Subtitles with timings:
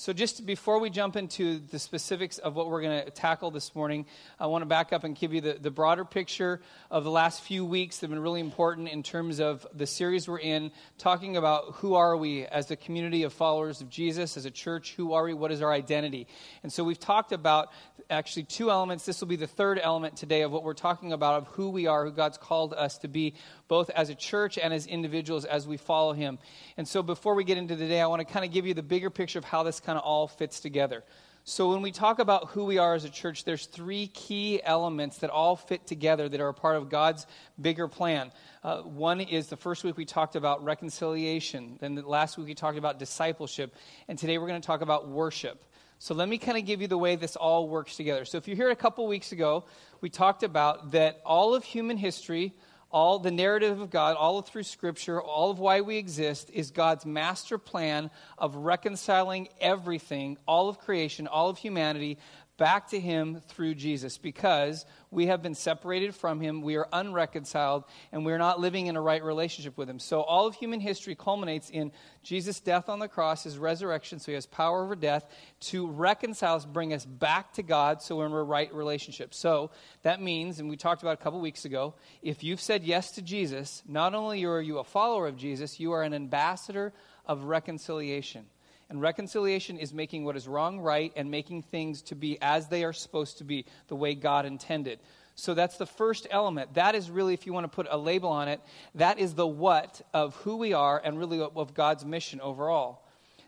[0.00, 3.74] So, just before we jump into the specifics of what we're going to tackle this
[3.74, 4.06] morning,
[4.38, 7.42] I want to back up and give you the, the broader picture of the last
[7.42, 11.36] few weeks that have been really important in terms of the series we're in, talking
[11.36, 15.12] about who are we as a community of followers of Jesus, as a church, who
[15.12, 16.26] are we, what is our identity.
[16.62, 17.68] And so, we've talked about
[18.08, 19.04] actually two elements.
[19.04, 21.86] This will be the third element today of what we're talking about of who we
[21.86, 23.34] are, who God's called us to be,
[23.68, 26.38] both as a church and as individuals as we follow Him.
[26.78, 28.82] And so, before we get into today, I want to kind of give you the
[28.82, 31.02] bigger picture of how this kind of all fits together.
[31.42, 35.18] So, when we talk about who we are as a church, there's three key elements
[35.18, 37.26] that all fit together that are a part of God's
[37.60, 38.30] bigger plan.
[38.62, 41.76] Uh, one is the first week we talked about reconciliation.
[41.80, 43.74] Then the last week we talked about discipleship.
[44.06, 45.64] And today we're going to talk about worship.
[45.98, 48.24] So, let me kind of give you the way this all works together.
[48.24, 49.64] So, if you heard a couple weeks ago,
[50.00, 52.54] we talked about that all of human history,
[52.90, 57.06] all the narrative of God, all through Scripture, all of why we exist, is God's
[57.06, 62.18] master plan of reconciling everything, all of creation, all of humanity,
[62.60, 67.84] back to Him through Jesus because we have been separated from Him, we are unreconciled,
[68.12, 69.98] and we're not living in a right relationship with Him.
[69.98, 71.90] So all of human history culminates in
[72.22, 75.24] Jesus' death on the cross, His resurrection, so He has power over death
[75.60, 79.32] to reconcile us, bring us back to God so we're in a right relationship.
[79.32, 79.70] So
[80.02, 83.22] that means, and we talked about a couple weeks ago, if you've said yes to
[83.22, 86.92] Jesus, not only are you a follower of Jesus, you are an ambassador
[87.24, 88.44] of reconciliation.
[88.90, 92.82] And reconciliation is making what is wrong right and making things to be as they
[92.82, 94.98] are supposed to be, the way God intended.
[95.36, 96.74] So that's the first element.
[96.74, 98.60] That is really, if you want to put a label on it,
[98.96, 103.02] that is the what of who we are and really of God's mission overall.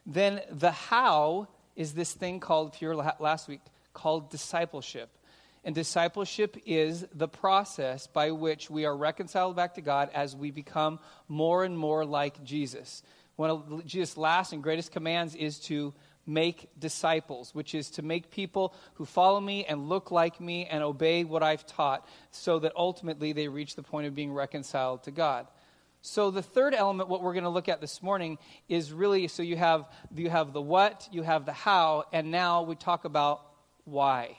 [0.06, 3.60] Then the how is this thing called, if you were last week,
[3.92, 5.10] called discipleship.
[5.64, 10.50] And discipleship is the process by which we are reconciled back to God as we
[10.50, 13.02] become more and more like Jesus.
[13.42, 15.92] One of Jesus' last and greatest commands is to
[16.24, 20.80] make disciples, which is to make people who follow me and look like me and
[20.80, 25.10] obey what I've taught, so that ultimately they reach the point of being reconciled to
[25.10, 25.48] God.
[26.02, 29.42] So the third element, what we're going to look at this morning, is really so
[29.42, 33.44] you have you have the what, you have the how, and now we talk about
[33.82, 34.38] why.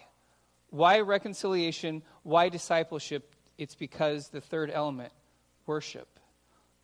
[0.69, 2.03] Why reconciliation?
[2.23, 3.35] Why discipleship?
[3.57, 5.11] It's because the third element,
[5.65, 6.12] worship.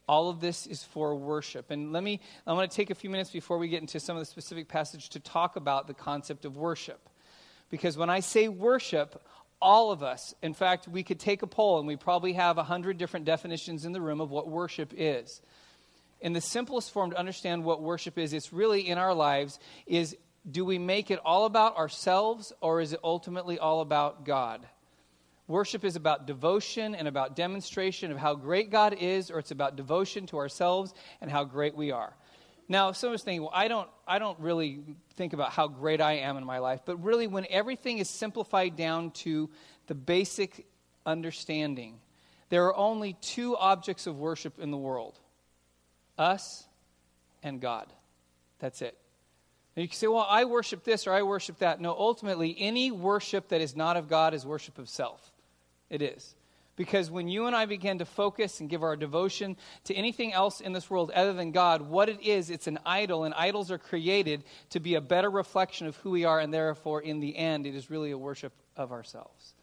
[0.09, 1.69] All of this is for worship.
[1.69, 4.17] And let me, I want to take a few minutes before we get into some
[4.17, 7.07] of the specific passage to talk about the concept of worship.
[7.69, 9.21] Because when I say worship,
[9.61, 12.63] all of us, in fact, we could take a poll and we probably have a
[12.63, 15.43] hundred different definitions in the room of what worship is.
[16.21, 20.17] In the simplest form to understand what worship is, it's really in our lives is
[20.49, 24.65] do we make it all about ourselves or is it ultimately all about God?
[25.49, 29.75] Worship is about devotion and about demonstration of how great God is, or it's about
[29.75, 32.13] devotion to ourselves and how great we are.
[32.67, 34.81] Now, someone's thinking, well, I don't, I don't really
[35.15, 38.75] think about how great I am in my life, but really, when everything is simplified
[38.75, 39.49] down to
[39.87, 40.67] the basic
[41.03, 41.99] understanding,
[42.49, 45.17] there are only two objects of worship in the world
[46.19, 46.67] us
[47.41, 47.91] and God.
[48.59, 48.95] That's it.
[49.75, 51.81] And you can say, well, I worship this or I worship that.
[51.81, 55.31] No, ultimately, any worship that is not of God is worship of self.
[55.89, 56.35] It is.
[56.75, 60.61] Because when you and I begin to focus and give our devotion to anything else
[60.61, 63.77] in this world other than God, what it is, it's an idol, and idols are
[63.77, 67.67] created to be a better reflection of who we are, and therefore, in the end,
[67.67, 69.55] it is really a worship of ourselves.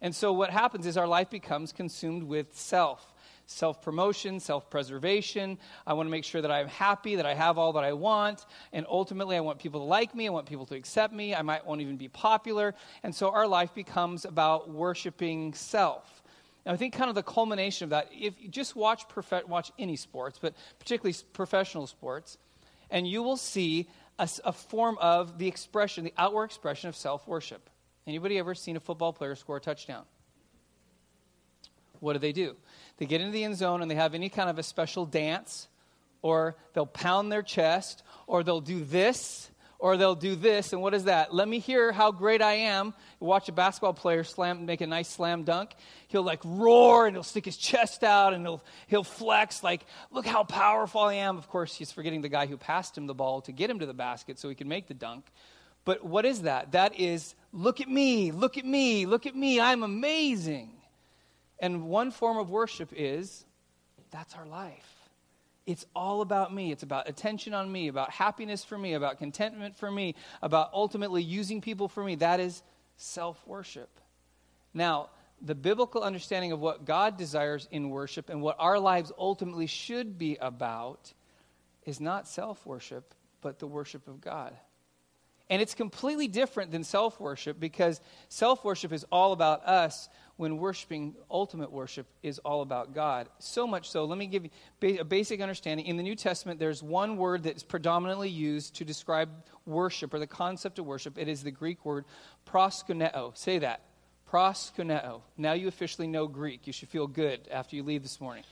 [0.00, 3.11] And so, what happens is our life becomes consumed with self
[3.46, 5.58] self promotion, self preservation.
[5.86, 8.46] I want to make sure that I'm happy, that I have all that I want.
[8.72, 10.26] And ultimately, I want people to like me.
[10.26, 11.34] I want people to accept me.
[11.34, 12.74] I might won't even be popular.
[13.02, 16.22] And so our life becomes about worshiping self.
[16.64, 19.72] And I think kind of the culmination of that, if you just watch, prof- watch
[19.78, 22.38] any sports, but particularly professional sports,
[22.90, 23.88] and you will see
[24.18, 27.68] a, a form of the expression, the outward expression of self worship.
[28.06, 30.04] Anybody ever seen a football player score a touchdown?
[32.00, 32.56] What do they do?
[32.98, 35.68] They get into the end zone and they have any kind of a special dance,
[36.20, 39.50] or they'll pound their chest, or they'll do this,
[39.82, 40.72] or they'll do this.
[40.72, 41.34] And what is that?
[41.34, 42.94] Let me hear how great I am.
[43.18, 45.70] watch a basketball player slam, make a nice slam dunk.
[46.06, 50.24] He'll like roar and he'll stick his chest out and he'll, he'll flex, like, look
[50.24, 51.36] how powerful I am.
[51.36, 53.86] Of course, he's forgetting the guy who passed him the ball to get him to
[53.86, 55.24] the basket so he can make the dunk.
[55.84, 56.72] But what is that?
[56.72, 60.70] That is, look at me, look at me, look at me, I'm amazing.
[61.62, 63.46] And one form of worship is
[64.10, 64.86] that's our life.
[65.64, 66.72] It's all about me.
[66.72, 71.22] It's about attention on me, about happiness for me, about contentment for me, about ultimately
[71.22, 72.16] using people for me.
[72.16, 72.62] That is
[72.96, 73.88] self worship.
[74.74, 75.10] Now,
[75.40, 80.18] the biblical understanding of what God desires in worship and what our lives ultimately should
[80.18, 81.12] be about
[81.84, 84.56] is not self worship, but the worship of God.
[85.48, 90.08] And it's completely different than self worship because self worship is all about us
[90.42, 93.28] when worshiping ultimate worship is all about God.
[93.38, 95.86] So much so, let me give you a basic understanding.
[95.86, 99.30] In the New Testament, there's one word that's predominantly used to describe
[99.66, 101.16] worship or the concept of worship.
[101.16, 102.06] It is the Greek word
[102.44, 103.38] proskuneo.
[103.38, 103.82] Say that.
[104.28, 105.20] Proskuneo.
[105.36, 106.66] Now you officially know Greek.
[106.66, 108.42] You should feel good after you leave this morning.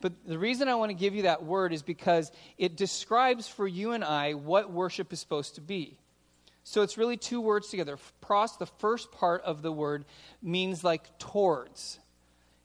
[0.00, 3.66] But the reason I want to give you that word is because it describes for
[3.66, 5.98] you and I what worship is supposed to be.
[6.64, 7.98] So it's really two words together.
[8.20, 10.04] Pros, the first part of the word,
[10.42, 11.98] means like towards.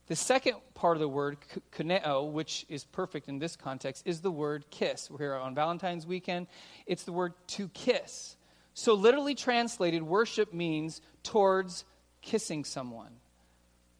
[0.08, 1.38] The second part of the word,
[1.72, 5.10] kuneo, which is perfect in this context, is the word kiss.
[5.10, 6.48] We're here on Valentine's weekend.
[6.86, 8.38] It's the word to kiss.
[8.74, 11.84] So, literally translated, worship means towards
[12.22, 13.12] kissing someone.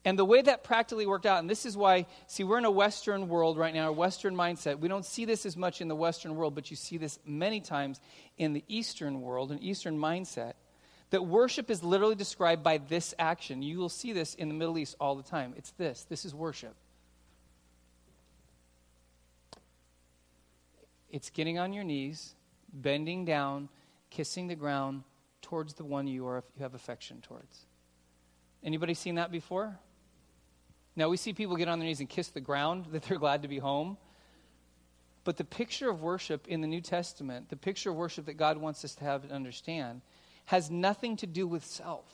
[0.08, 2.72] And the way that practically worked out, and this is why, see, we're in a
[2.72, 4.80] Western world right now, a Western mindset.
[4.80, 7.60] We don't see this as much in the Western world, but you see this many
[7.60, 8.00] times
[8.38, 10.54] in the Eastern world, an Eastern mindset,
[11.10, 13.62] that worship is literally described by this action.
[13.62, 15.54] You will see this in the Middle East all the time.
[15.58, 16.78] It's this this is worship.
[21.10, 22.34] It's getting on your knees,
[22.72, 23.68] bending down,
[24.10, 25.04] kissing the ground
[25.42, 27.66] towards the one you, are, you have affection towards.
[28.64, 29.78] Anybody seen that before?
[30.98, 33.44] Now, we see people get on their knees and kiss the ground that they're glad
[33.44, 33.98] to be home.
[35.24, 38.58] But the picture of worship in the New Testament, the picture of worship that God
[38.58, 40.02] wants us to have and understand,
[40.46, 42.06] has nothing to do with self.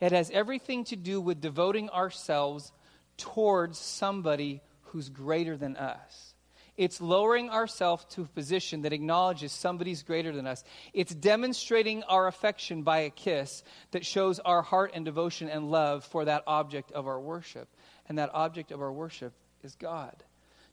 [0.00, 2.72] It has everything to do with devoting ourselves
[3.16, 6.34] towards somebody who's greater than us.
[6.76, 10.62] It's lowering ourselves to a position that acknowledges somebody's greater than us.
[10.92, 16.04] It's demonstrating our affection by a kiss that shows our heart and devotion and love
[16.04, 17.68] for that object of our worship
[18.08, 19.32] and that object of our worship
[19.62, 20.22] is God.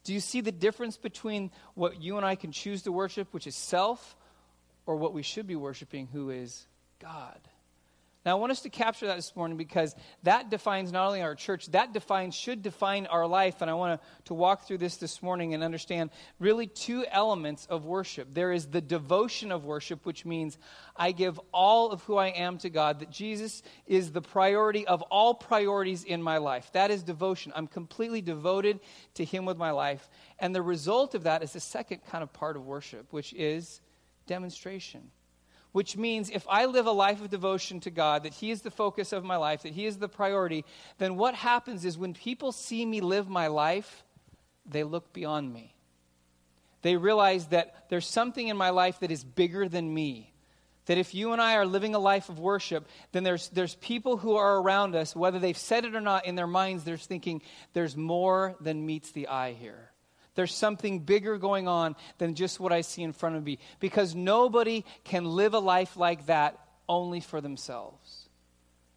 [0.03, 3.47] Do you see the difference between what you and I can choose to worship, which
[3.47, 4.17] is self,
[4.85, 6.67] or what we should be worshiping, who is
[6.99, 7.39] God?
[8.25, 9.93] Now, I want us to capture that this morning because
[10.23, 13.61] that defines not only our church, that defines, should define our life.
[13.61, 16.09] And I want to, walk through this this morning and understand
[16.39, 18.33] really two elements of worship.
[18.33, 20.57] There is the devotion of worship, which means
[20.95, 25.01] I give all of who I am to God, that Jesus is the priority of
[25.03, 26.71] all priorities in my life.
[26.71, 27.51] That is devotion.
[27.55, 28.79] I'm completely devoted
[29.15, 30.09] to Him with my life.
[30.39, 33.81] And the result of that is the second kind of part of worship, which is
[34.25, 35.11] demonstration
[35.73, 38.71] which means if I live a life of devotion to God, that He is the
[38.71, 40.63] focus of my life, that He is the priority,
[40.99, 44.03] then what happens is when people see me live my life,
[44.65, 45.75] they look beyond me.
[46.83, 50.31] They realize that there's something in my life that is bigger than me.
[50.85, 54.17] That if you and I are living a life of worship, then there's, there's people
[54.17, 57.41] who are around us, whether they've said it or not in their minds, they're thinking,
[57.71, 59.92] there's more than meets the eye here.
[60.35, 63.59] There's something bigger going on than just what I see in front of me.
[63.79, 66.59] Because nobody can live a life like that
[66.89, 68.29] only for themselves.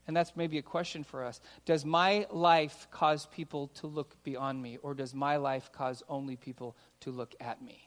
[0.07, 1.41] And that's maybe a question for us.
[1.65, 6.37] Does my life cause people to look beyond me, or does my life cause only
[6.37, 7.87] people to look at me?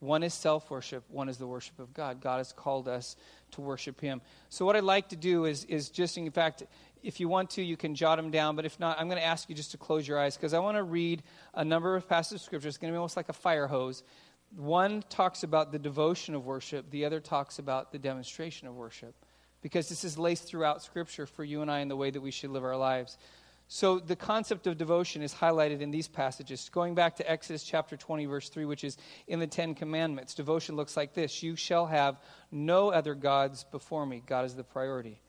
[0.00, 2.22] One is self worship, one is the worship of God.
[2.22, 3.16] God has called us
[3.50, 4.22] to worship Him.
[4.48, 6.62] So, what I'd like to do is, is just, in fact,
[7.02, 8.56] if you want to, you can jot them down.
[8.56, 10.58] But if not, I'm going to ask you just to close your eyes because I
[10.58, 11.22] want to read
[11.54, 12.68] a number of passages of scripture.
[12.68, 14.02] It's going to be almost like a fire hose.
[14.56, 19.14] One talks about the devotion of worship, the other talks about the demonstration of worship.
[19.62, 22.30] Because this is laced throughout scripture for you and I in the way that we
[22.30, 23.18] should live our lives.
[23.72, 26.68] So the concept of devotion is highlighted in these passages.
[26.70, 28.96] Going back to Exodus chapter 20, verse 3, which is
[29.28, 32.18] in the Ten Commandments, devotion looks like this You shall have
[32.50, 34.24] no other gods before me.
[34.26, 35.20] God is the priority.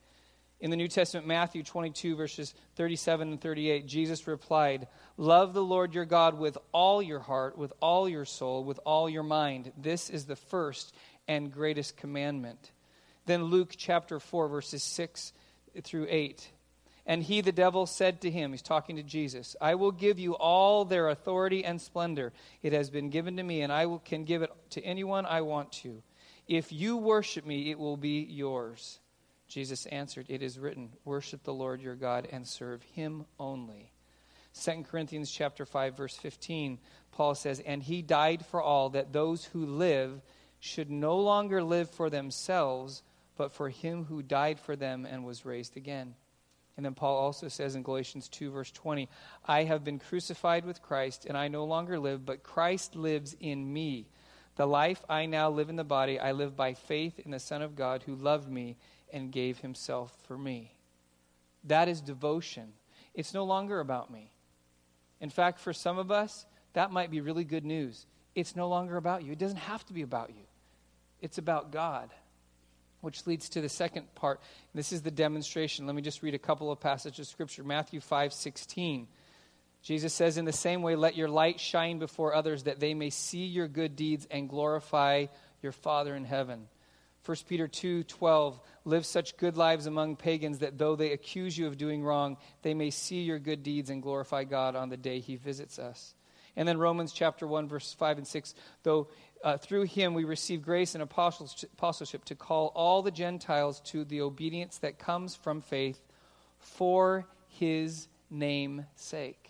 [0.62, 4.88] In the New Testament, Matthew 22, verses 37 and 38, Jesus replied,
[5.18, 9.10] Love the Lord your God with all your heart, with all your soul, with all
[9.10, 9.72] your mind.
[9.76, 10.94] This is the first
[11.28, 12.72] and greatest commandment.
[13.26, 15.34] Then Luke chapter 4, verses 6
[15.84, 16.48] through 8.
[17.08, 20.34] And he, the devil, said to him, He's talking to Jesus, I will give you
[20.36, 22.34] all their authority and splendor.
[22.62, 25.42] It has been given to me, and I will, can give it to anyone I
[25.42, 26.04] want to.
[26.48, 29.00] If you worship me, it will be yours.
[29.52, 33.92] Jesus answered, It is written, Worship the Lord your God and serve him only.
[34.64, 36.78] 2 Corinthians chapter 5 verse 15
[37.14, 40.22] Paul says and he died for all that those who live
[40.60, 43.02] should no longer live for themselves
[43.38, 46.16] but for him who died for them and was raised again.
[46.78, 49.10] And then Paul also says in Galatians 2 verse 20
[49.46, 53.72] I have been crucified with Christ and I no longer live but Christ lives in
[53.72, 54.08] me.
[54.56, 57.62] The life I now live in the body I live by faith in the Son
[57.62, 58.76] of God who loved me
[59.14, 60.74] and gave himself for me.
[61.66, 62.74] That is devotion.
[63.14, 64.32] It's no longer about me.
[65.20, 68.06] In fact, for some of us, that might be really good news.
[68.34, 69.32] It's no longer about you.
[69.32, 70.46] It doesn't have to be about you,
[71.22, 72.10] it's about God.
[73.02, 74.40] which leads to the second part.
[74.76, 75.88] This is the demonstration.
[75.88, 77.64] Let me just read a couple of passages of scripture.
[77.64, 79.08] Matthew 5 16.
[79.82, 83.10] Jesus says, In the same way, let your light shine before others that they may
[83.10, 85.26] see your good deeds and glorify
[85.64, 86.68] your Father in heaven.
[87.26, 91.68] 1 Peter 2 12, live such good lives among pagans that though they accuse you
[91.68, 95.20] of doing wrong, they may see your good deeds and glorify God on the day
[95.20, 96.16] he visits us.
[96.56, 99.08] And then Romans chapter 1, verse 5 and 6, though
[99.44, 104.22] uh, through him we receive grace and apostleship to call all the Gentiles to the
[104.22, 106.02] obedience that comes from faith
[106.58, 109.50] for his name's sake.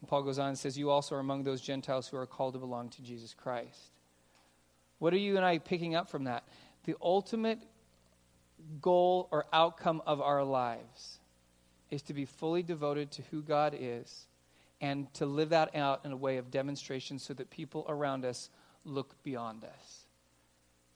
[0.00, 2.54] And Paul goes on and says, You also are among those Gentiles who are called
[2.54, 3.92] to belong to Jesus Christ.
[5.00, 6.44] What are you and I picking up from that?
[6.84, 7.58] The ultimate
[8.80, 11.18] goal or outcome of our lives
[11.90, 14.26] is to be fully devoted to who God is
[14.80, 18.50] and to live that out in a way of demonstration so that people around us
[18.84, 20.04] look beyond us.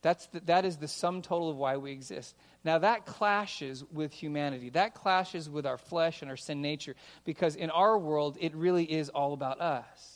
[0.02, 2.36] That's the, that is the sum total of why we exist.
[2.62, 4.68] Now, that clashes with humanity.
[4.68, 6.94] That clashes with our flesh and our sin nature
[7.24, 10.13] because in our world, it really is all about us.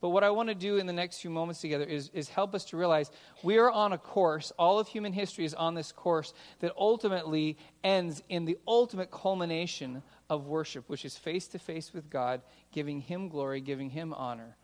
[0.00, 2.54] But what I want to do in the next few moments together is, is help
[2.54, 3.10] us to realize
[3.42, 7.56] we are on a course, all of human history is on this course that ultimately
[7.82, 13.00] ends in the ultimate culmination of worship, which is face to face with God, giving
[13.00, 14.56] Him glory, giving Him honor.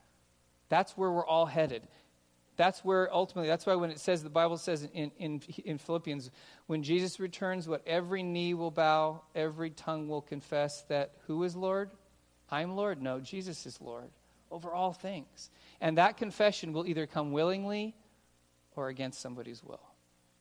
[0.68, 1.82] That's where we're all headed.
[2.56, 6.30] That's where ultimately, that's why when it says, the Bible says in, in, in Philippians,
[6.66, 11.56] when Jesus returns, what every knee will bow, every tongue will confess that who is
[11.56, 11.90] Lord?
[12.50, 13.00] I'm Lord.
[13.00, 14.10] No, Jesus is Lord
[14.52, 15.50] over all things.
[15.80, 17.96] And that confession will either come willingly
[18.76, 19.80] or against somebody's will.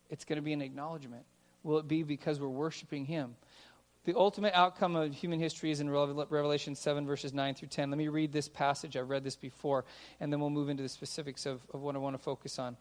[0.09, 1.23] It's going to be an acknowledgement.
[1.63, 3.35] Will it be because we're worshiping Him?
[4.03, 7.91] The ultimate outcome of human history is in Revelation 7, verses 9 through 10.
[7.91, 8.97] Let me read this passage.
[8.97, 9.85] I've read this before,
[10.19, 12.77] and then we'll move into the specifics of, of what I want to focus on.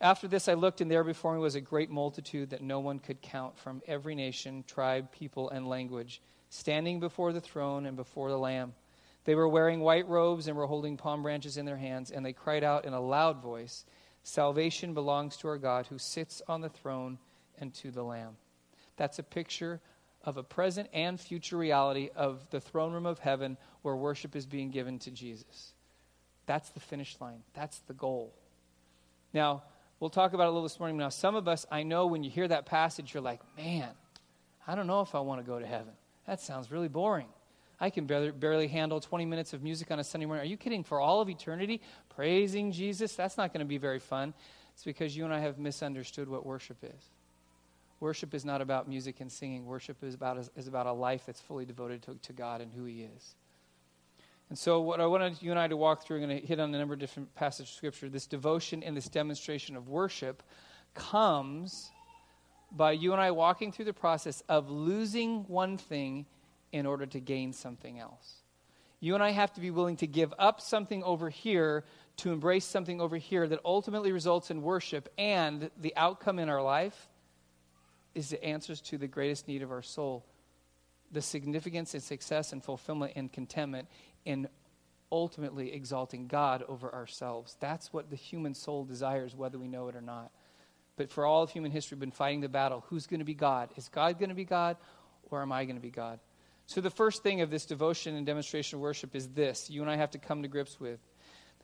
[0.00, 2.98] After this, I looked, and there before me was a great multitude that no one
[2.98, 6.20] could count from every nation, tribe, people, and language,
[6.50, 8.74] standing before the throne and before the Lamb.
[9.24, 12.32] They were wearing white robes and were holding palm branches in their hands, and they
[12.32, 13.84] cried out in a loud voice
[14.26, 17.18] Salvation belongs to our God who sits on the throne
[17.58, 18.36] and to the Lamb.
[18.96, 19.80] That's a picture
[20.24, 24.46] of a present and future reality of the throne room of heaven where worship is
[24.46, 25.74] being given to Jesus.
[26.46, 28.34] That's the finish line, that's the goal.
[29.34, 29.64] Now,
[30.00, 30.96] we'll talk about it a little this morning.
[30.96, 33.90] Now, some of us, I know when you hear that passage, you're like, man,
[34.66, 35.92] I don't know if I want to go to heaven.
[36.26, 37.28] That sounds really boring.
[37.80, 40.44] I can barely, barely, handle 20 minutes of music on a Sunday morning.
[40.44, 40.84] Are you kidding?
[40.84, 43.14] For all of eternity, praising Jesus?
[43.14, 44.32] That's not going to be very fun.
[44.74, 47.10] It's because you and I have misunderstood what worship is.
[48.00, 49.66] Worship is not about music and singing.
[49.66, 52.84] Worship is about, is about a life that's fully devoted to, to God and who
[52.84, 53.34] He is.
[54.50, 56.60] And so, what I wanted you and I to walk through, I'm going to hit
[56.60, 58.08] on a number of different passages of Scripture.
[58.08, 60.42] This devotion and this demonstration of worship
[60.94, 61.90] comes
[62.70, 66.26] by you and I walking through the process of losing one thing
[66.74, 68.42] in order to gain something else.
[68.98, 71.84] You and I have to be willing to give up something over here
[72.16, 76.62] to embrace something over here that ultimately results in worship, and the outcome in our
[76.62, 77.08] life
[78.14, 80.26] is the answers to the greatest need of our soul
[81.12, 83.86] the significance and success and fulfillment and contentment
[84.24, 84.48] in
[85.12, 87.56] ultimately exalting God over ourselves.
[87.60, 90.32] That's what the human soul desires, whether we know it or not.
[90.96, 92.84] But for all of human history, we've been fighting the battle.
[92.88, 93.70] Who's going to be God?
[93.76, 94.76] Is God going to be God,
[95.30, 96.18] or am I going to be God?
[96.66, 99.90] So, the first thing of this devotion and demonstration of worship is this you and
[99.90, 101.00] I have to come to grips with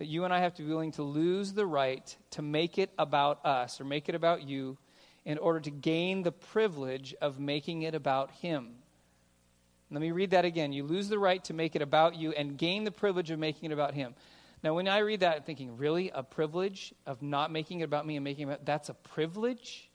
[0.01, 2.91] that you and I have to be willing to lose the right to make it
[2.99, 4.79] about us or make it about you
[5.27, 8.77] in order to gain the privilege of making it about Him.
[9.91, 10.73] Let me read that again.
[10.73, 13.71] You lose the right to make it about you and gain the privilege of making
[13.71, 14.15] it about Him.
[14.63, 16.11] Now, when I read that, I'm thinking, really?
[16.15, 19.90] A privilege of not making it about me and making it about that's a privilege?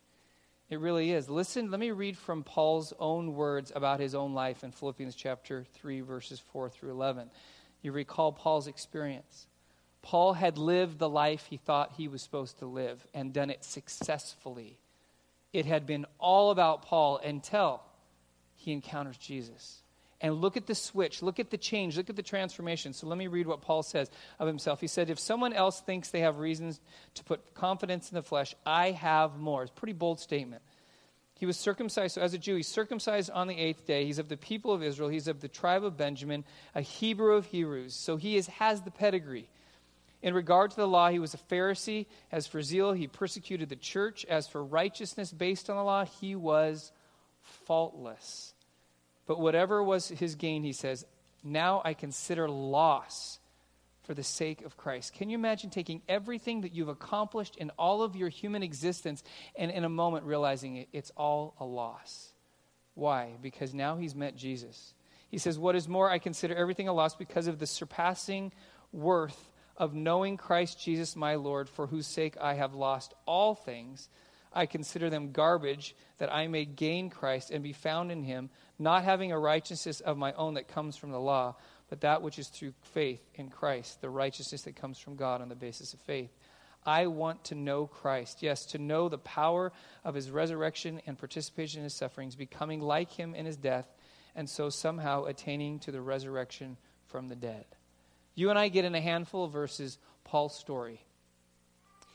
[0.70, 1.30] It really is.
[1.30, 5.64] Listen, let me read from Paul's own words about his own life in Philippians chapter
[5.74, 7.30] 3, verses 4 through 11.
[7.84, 9.46] You recall Paul's experience.
[10.02, 13.64] Paul had lived the life he thought he was supposed to live and done it
[13.64, 14.80] successfully.
[15.54, 17.82] It had been all about Paul until
[18.56, 19.84] he encounters Jesus.
[20.22, 22.94] And look at the switch, look at the change, look at the transformation.
[22.94, 24.80] So let me read what Paul says of himself.
[24.80, 26.80] He said, If someone else thinks they have reasons
[27.16, 29.64] to put confidence in the flesh, I have more.
[29.64, 30.62] It's a pretty bold statement.
[31.38, 34.06] He was circumcised, so as a Jew, he's circumcised on the eighth day.
[34.06, 35.10] He's of the people of Israel.
[35.10, 37.94] He's of the tribe of Benjamin, a Hebrew of Hebrews.
[37.94, 39.50] So he is, has the pedigree.
[40.22, 42.08] In regard to the law, he was a Pharisee.
[42.32, 44.26] As for zeal, he persecuted the church.
[44.26, 46.92] As for righteousness based on the law, he was
[47.42, 48.55] faultless.
[49.28, 51.06] But whatever was his gain, he says,
[51.44, 53.40] now I consider loss
[54.04, 55.14] for the sake of Christ.
[55.14, 59.24] Can you imagine taking everything that you've accomplished in all of your human existence
[59.56, 62.34] and in a moment realizing it, it's all a loss?
[62.94, 63.34] Why?
[63.42, 64.94] Because now he's met Jesus.
[65.30, 68.52] He says, What is more, I consider everything a loss because of the surpassing
[68.92, 74.08] worth of knowing Christ Jesus my Lord, for whose sake I have lost all things.
[74.54, 79.04] I consider them garbage, that I may gain Christ and be found in him, not
[79.04, 81.56] having a righteousness of my own that comes from the law,
[81.90, 85.50] but that which is through faith in Christ, the righteousness that comes from God on
[85.50, 86.32] the basis of faith.
[86.86, 88.44] I want to know Christ.
[88.44, 89.72] Yes, to know the power
[90.04, 93.88] of his resurrection and participation in his sufferings, becoming like him in his death,
[94.36, 96.78] and so somehow attaining to the resurrection
[97.08, 97.66] from the dead.
[98.36, 101.02] You and I get in a handful of verses Paul's story.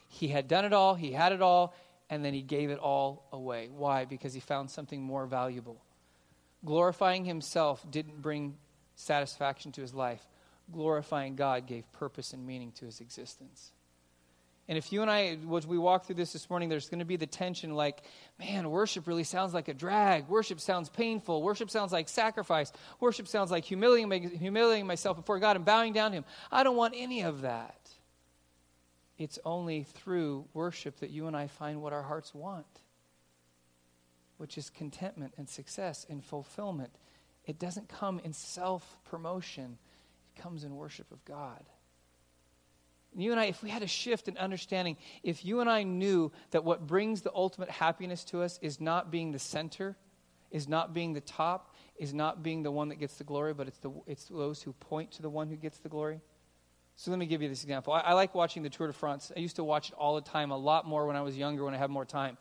[0.08, 1.74] He had done it all, he had it all,
[2.10, 3.68] and then he gave it all away.
[3.72, 4.04] Why?
[4.04, 5.80] Because he found something more valuable.
[6.64, 8.56] Glorifying himself didn't bring
[8.94, 10.24] satisfaction to his life.
[10.72, 13.72] Glorifying God gave purpose and meaning to his existence.
[14.68, 17.04] And if you and I, as we walk through this this morning, there's going to
[17.04, 18.02] be the tension like,
[18.38, 20.28] man, worship really sounds like a drag.
[20.28, 21.42] Worship sounds painful.
[21.42, 22.72] Worship sounds like sacrifice.
[23.00, 26.24] Worship sounds like humiliating, humiliating myself before God and bowing down to Him.
[26.52, 27.90] I don't want any of that.
[29.18, 32.79] It's only through worship that you and I find what our hearts want,
[34.40, 36.90] which is contentment and success and fulfillment.
[37.44, 39.76] It doesn't come in self promotion,
[40.35, 41.62] it comes in worship of God.
[43.12, 45.82] And You and I, if we had a shift in understanding, if you and I
[45.82, 49.94] knew that what brings the ultimate happiness to us is not being the center,
[50.50, 53.68] is not being the top, is not being the one that gets the glory, but
[53.68, 56.23] it's, the, it's those who point to the one who gets the glory.
[56.97, 57.92] So let me give you this example.
[57.92, 59.32] I, I like watching the Tour de France.
[59.37, 61.64] I used to watch it all the time, a lot more when I was younger,
[61.64, 62.38] when I had more time.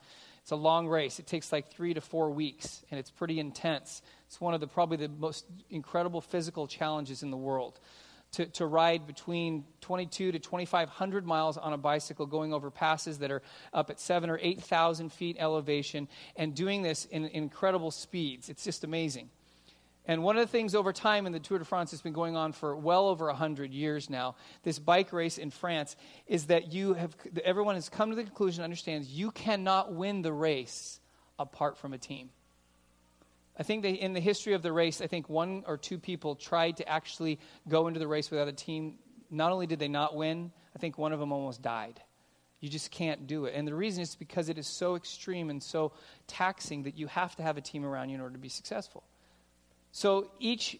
[0.50, 1.20] It's a long race.
[1.20, 4.02] It takes like three to four weeks, and it's pretty intense.
[4.26, 7.80] It's one of the probably the most incredible physical challenges in the world
[8.32, 13.30] to, to ride between 22 to 2,500 miles on a bicycle, going over passes that
[13.30, 13.44] are
[13.76, 18.50] up at seven or 8,000 feet elevation, and doing this in, in incredible speeds.
[18.50, 19.30] It's just amazing.
[20.10, 22.36] And one of the things over time in the Tour de France has been going
[22.36, 25.96] on for well over 100 years now, this bike race in France,
[26.26, 30.34] is that you have, everyone has come to the conclusion, understands you cannot win the
[30.34, 31.00] race
[31.38, 32.32] apart from a team.
[33.56, 36.34] I think they, in the history of the race, I think one or two people
[36.34, 38.96] tried to actually go into the race without a team.
[39.30, 42.02] Not only did they not win, I think one of them almost died.
[42.62, 43.54] You just can't do it.
[43.54, 45.92] And the reason is because it is so extreme and so
[46.26, 49.04] taxing that you have to have a team around you in order to be successful.
[49.92, 50.80] So each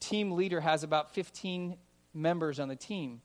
[0.00, 1.76] team leader has about 15
[2.14, 3.20] members on the team.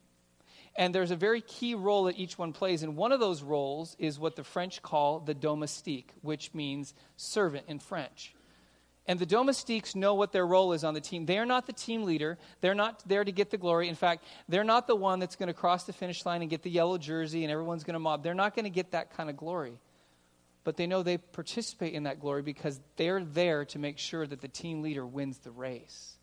[0.76, 2.84] And there's a very key role that each one plays.
[2.84, 7.66] And one of those roles is what the French call the domestique, which means servant
[7.70, 8.36] in French.
[9.08, 11.26] And the domestiques know what their role is on the team.
[11.26, 12.40] They're not the team leader.
[12.62, 13.88] They're not there to get the glory.
[13.88, 16.64] In fact, they're not the one that's going to cross the finish line and get
[16.64, 18.24] the yellow jersey and everyone's going to mob.
[18.24, 19.78] They're not going to get that kind of glory.
[20.66, 24.42] But they know they participate in that glory because they're there to make sure that
[24.42, 26.18] the team leader wins the race.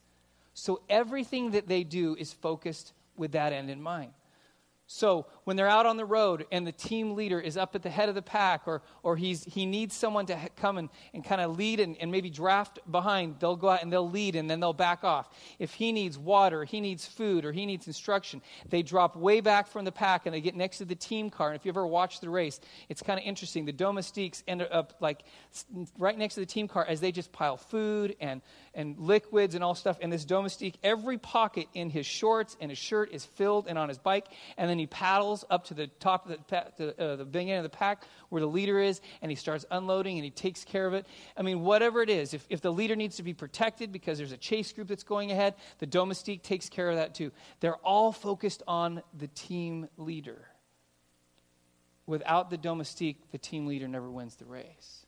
[0.52, 4.12] So everything that they do is focused with that end in mind.
[4.86, 7.88] So when they're out on the road and the team leader is up at the
[7.88, 11.40] head of the pack or, or he's, he needs someone to come and, and kind
[11.40, 14.60] of lead and, and maybe draft behind, they'll go out and they'll lead and then
[14.60, 15.30] they'll back off.
[15.58, 19.66] If he needs water, he needs food, or he needs instruction, they drop way back
[19.66, 21.48] from the pack and they get next to the team car.
[21.48, 23.64] And if you ever watch the race, it's kind of interesting.
[23.64, 25.22] The domestiques end up like
[25.98, 28.42] right next to the team car as they just pile food and,
[28.74, 29.98] and liquids and all stuff.
[30.00, 33.88] And this domestique, every pocket in his shorts and his shirt is filled and on
[33.88, 34.26] his bike.
[34.56, 37.62] And then he paddles up to the top of the, to, uh, the beginning of
[37.62, 40.94] the pack where the leader is, and he starts unloading and he takes care of
[40.94, 41.06] it.
[41.36, 44.32] I mean, whatever it is, if, if the leader needs to be protected because there's
[44.32, 47.30] a chase group that's going ahead, the domestique takes care of that too.
[47.60, 50.48] They're all focused on the team leader.
[52.06, 55.01] Without the domestique, the team leader never wins the race.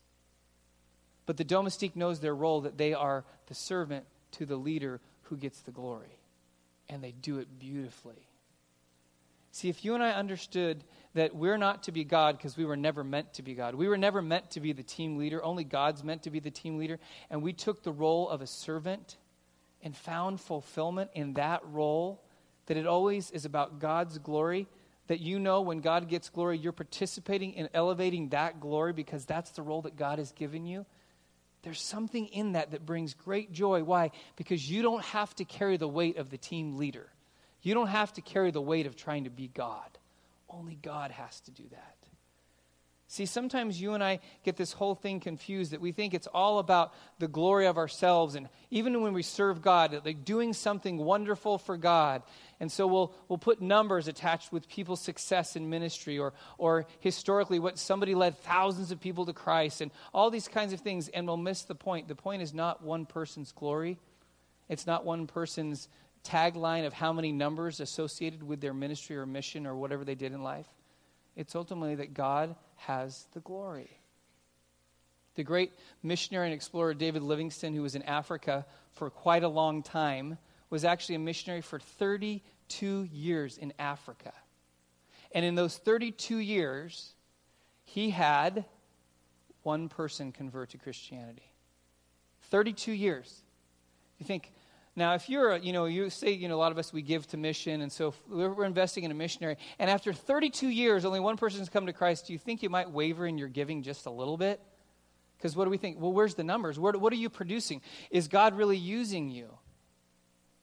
[1.26, 5.36] But the domestique knows their role that they are the servant to the leader who
[5.36, 6.18] gets the glory.
[6.88, 8.28] And they do it beautifully.
[9.54, 10.82] See, if you and I understood
[11.14, 13.86] that we're not to be God because we were never meant to be God, we
[13.86, 16.76] were never meant to be the team leader, only God's meant to be the team
[16.76, 16.98] leader,
[17.30, 19.16] and we took the role of a servant
[19.80, 22.20] and found fulfillment in that role,
[22.66, 24.66] that it always is about God's glory,
[25.06, 29.52] that you know when God gets glory, you're participating in elevating that glory because that's
[29.52, 30.84] the role that God has given you.
[31.64, 33.82] There's something in that that brings great joy.
[33.82, 34.10] Why?
[34.36, 37.08] Because you don't have to carry the weight of the team leader.
[37.62, 39.98] You don't have to carry the weight of trying to be God.
[40.50, 41.96] Only God has to do that.
[43.14, 46.58] See, sometimes you and I get this whole thing confused that we think it's all
[46.58, 48.34] about the glory of ourselves.
[48.34, 52.24] And even when we serve God, like doing something wonderful for God.
[52.58, 57.60] And so we'll, we'll put numbers attached with people's success in ministry or, or historically
[57.60, 61.06] what somebody led thousands of people to Christ and all these kinds of things.
[61.06, 62.08] And we'll miss the point.
[62.08, 64.00] The point is not one person's glory,
[64.68, 65.88] it's not one person's
[66.24, 70.32] tagline of how many numbers associated with their ministry or mission or whatever they did
[70.32, 70.66] in life.
[71.36, 73.90] It's ultimately that God has the glory.
[75.34, 79.82] The great missionary and explorer David Livingstone, who was in Africa for quite a long
[79.82, 80.38] time,
[80.70, 84.32] was actually a missionary for 32 years in Africa.
[85.32, 87.14] And in those 32 years,
[87.82, 88.64] he had
[89.64, 91.50] one person convert to Christianity.
[92.50, 93.42] 32 years.
[94.18, 94.52] You think,
[94.96, 97.26] now, if you're, you know, you say, you know, a lot of us, we give
[97.28, 101.36] to mission, and so we're investing in a missionary, and after 32 years, only one
[101.36, 104.06] person has come to Christ, do you think you might waver in your giving just
[104.06, 104.60] a little bit?
[105.36, 106.00] Because what do we think?
[106.00, 106.78] Well, where's the numbers?
[106.78, 107.82] Where, what are you producing?
[108.10, 109.50] Is God really using you?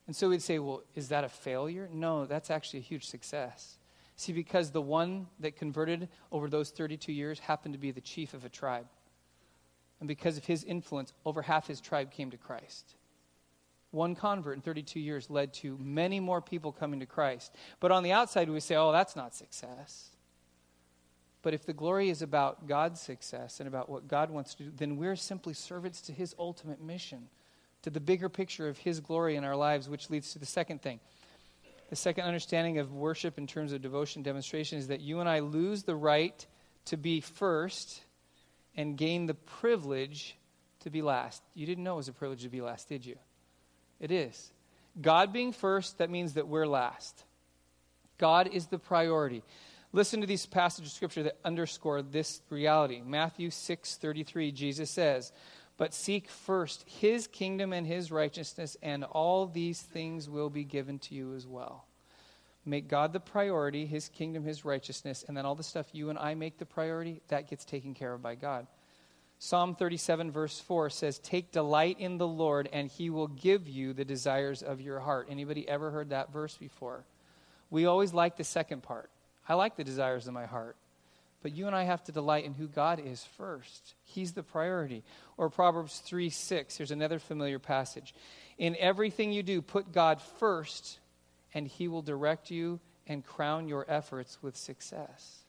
[0.07, 1.89] And so we'd say, well, is that a failure?
[1.91, 3.77] No, that's actually a huge success.
[4.15, 8.33] See, because the one that converted over those 32 years happened to be the chief
[8.33, 8.87] of a tribe.
[9.99, 12.95] And because of his influence, over half his tribe came to Christ.
[13.91, 17.53] One convert in 32 years led to many more people coming to Christ.
[17.79, 20.09] But on the outside, we say, oh, that's not success.
[21.41, 24.71] But if the glory is about God's success and about what God wants to do,
[24.75, 27.27] then we're simply servants to his ultimate mission,
[27.81, 30.81] to the bigger picture of his glory in our lives, which leads to the second
[30.81, 30.99] thing.
[31.89, 35.39] The second understanding of worship in terms of devotion demonstration is that you and I
[35.39, 36.45] lose the right
[36.85, 38.01] to be first
[38.77, 40.37] and gain the privilege
[40.81, 41.43] to be last.
[41.53, 43.17] You didn't know it was a privilege to be last, did you?
[44.01, 44.51] It is.
[44.99, 47.23] God being first, that means that we're last.
[48.17, 49.43] God is the priority.
[49.93, 53.01] Listen to these passages of scripture that underscore this reality.
[53.01, 55.31] Matthew 6:33 Jesus says,
[55.77, 60.97] "But seek first his kingdom and his righteousness, and all these things will be given
[60.99, 61.85] to you as well."
[62.65, 66.17] Make God the priority, his kingdom, his righteousness, and then all the stuff you and
[66.17, 68.67] I make the priority, that gets taken care of by God.
[69.43, 73.91] Psalm 37, verse 4 says, Take delight in the Lord, and he will give you
[73.91, 75.29] the desires of your heart.
[75.31, 77.05] Anybody ever heard that verse before?
[77.71, 79.09] We always like the second part.
[79.49, 80.75] I like the desires of my heart.
[81.41, 83.95] But you and I have to delight in who God is first.
[84.03, 85.03] He's the priority.
[85.37, 86.77] Or Proverbs 3 6.
[86.77, 88.13] Here's another familiar passage.
[88.59, 90.99] In everything you do, put God first,
[91.55, 95.40] and he will direct you and crown your efforts with success.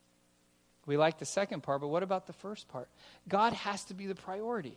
[0.87, 2.89] We like the second part, but what about the first part?
[3.29, 4.77] God has to be the priority.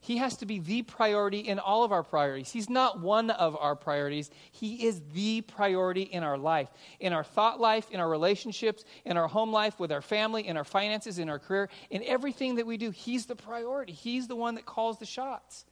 [0.00, 2.52] He has to be the priority in all of our priorities.
[2.52, 4.30] He's not one of our priorities.
[4.52, 6.68] He is the priority in our life,
[7.00, 10.56] in our thought life, in our relationships, in our home life, with our family, in
[10.56, 12.90] our finances, in our career, in everything that we do.
[12.90, 13.92] He's the priority.
[13.92, 15.64] He's the one that calls the shots.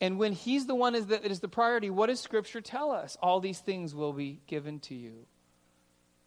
[0.00, 3.16] And when He's the one that is the priority, what does Scripture tell us?
[3.22, 5.26] All these things will be given to you.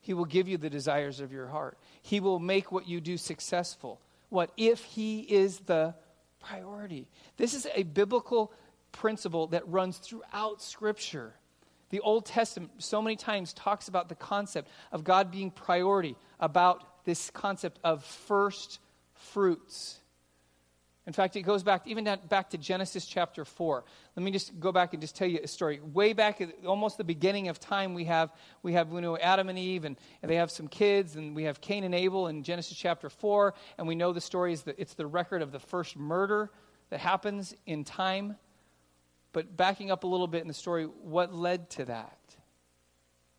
[0.07, 1.77] He will give you the desires of your heart.
[2.01, 3.99] He will make what you do successful.
[4.29, 5.95] What if He is the
[6.39, 7.09] priority?
[7.35, 8.53] This is a biblical
[8.93, 11.33] principle that runs throughout Scripture.
[11.89, 17.03] The Old Testament, so many times, talks about the concept of God being priority, about
[17.03, 18.79] this concept of first
[19.13, 19.99] fruits.
[21.07, 23.85] In fact, it goes back even back to Genesis chapter 4.
[24.17, 25.79] Let me just go back and just tell you a story.
[25.79, 28.29] Way back at almost the beginning of time, we have,
[28.61, 31.43] we have you know, Adam and Eve, and, and they have some kids, and we
[31.43, 34.75] have Cain and Abel in Genesis chapter 4, and we know the story is that
[34.77, 36.51] it's the record of the first murder
[36.89, 38.35] that happens in time.
[39.31, 42.16] But backing up a little bit in the story, what led to that?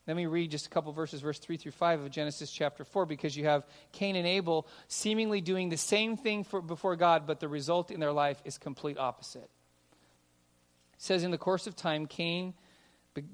[0.08, 3.04] Let me read just a couple verses, verse 3 through 5 of Genesis chapter 4,
[3.04, 7.40] because you have Cain and Abel seemingly doing the same thing for, before God, but
[7.40, 9.50] the result in their life is complete opposite.
[10.94, 12.54] It says, In the course of time, Cain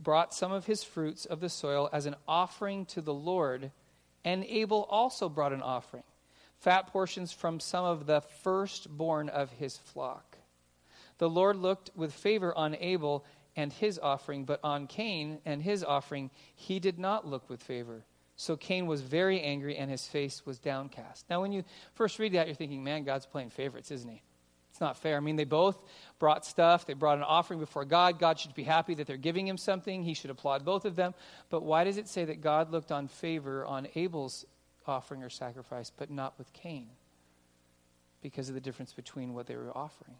[0.02, 3.70] brought some of his fruits of the soil as an offering to the Lord,
[4.24, 6.02] and Abel also brought an offering,
[6.58, 10.38] fat portions from some of the firstborn of his flock.
[11.18, 13.24] The Lord looked with favor on Abel
[13.56, 18.04] and his offering, but on Cain and his offering he did not look with favor.
[18.36, 21.24] So Cain was very angry and his face was downcast.
[21.30, 24.22] Now, when you first read that, you're thinking, man, God's playing favorites, isn't he?
[24.70, 25.16] It's not fair.
[25.16, 25.80] I mean, they both
[26.18, 26.84] brought stuff.
[26.84, 28.18] They brought an offering before God.
[28.18, 30.02] God should be happy that they're giving him something.
[30.02, 31.14] He should applaud both of them.
[31.48, 34.44] But why does it say that God looked on favor on Abel's
[34.84, 36.88] offering or sacrifice, but not with Cain?
[38.20, 40.16] Because of the difference between what they were offering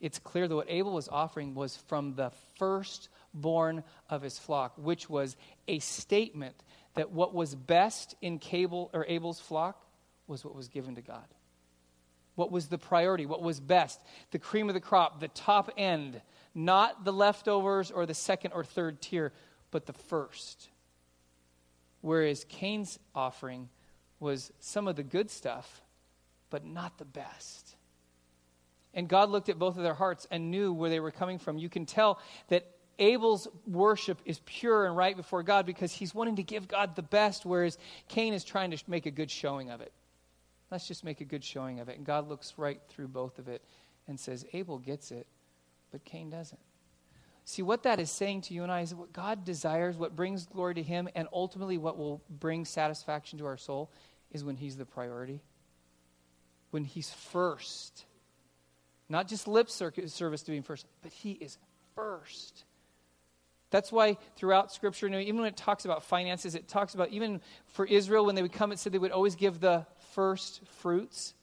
[0.00, 5.10] it's clear that what Abel was offering was from the firstborn of his flock, which
[5.10, 6.62] was a statement
[6.94, 9.84] that what was best in Cable or Abel's flock
[10.26, 11.26] was what was given to God.
[12.36, 13.26] What was the priority?
[13.26, 14.00] What was best?
[14.30, 16.20] The cream of the crop, the top end,
[16.54, 19.32] not the leftovers or the second or third tier,
[19.72, 20.68] but the first.
[22.00, 23.68] Whereas Cain's offering
[24.20, 25.82] was some of the good stuff,
[26.50, 27.67] but not the best.
[28.98, 31.56] And God looked at both of their hearts and knew where they were coming from.
[31.56, 32.66] You can tell that
[32.98, 37.02] Abel's worship is pure and right before God because he's wanting to give God the
[37.02, 39.92] best, whereas Cain is trying to make a good showing of it.
[40.72, 41.96] Let's just make a good showing of it.
[41.96, 43.62] And God looks right through both of it
[44.08, 45.28] and says, Abel gets it,
[45.92, 46.58] but Cain doesn't.
[47.44, 50.44] See, what that is saying to you and I is what God desires, what brings
[50.46, 53.92] glory to Him, and ultimately what will bring satisfaction to our soul
[54.32, 55.40] is when He's the priority.
[56.72, 58.06] When He's first.
[59.08, 61.58] Not just lip service to being first, but He is
[61.94, 62.64] first.
[63.70, 67.84] That's why throughout Scripture, even when it talks about finances, it talks about even for
[67.84, 71.34] Israel, when they would come, it said they would always give the first fruits.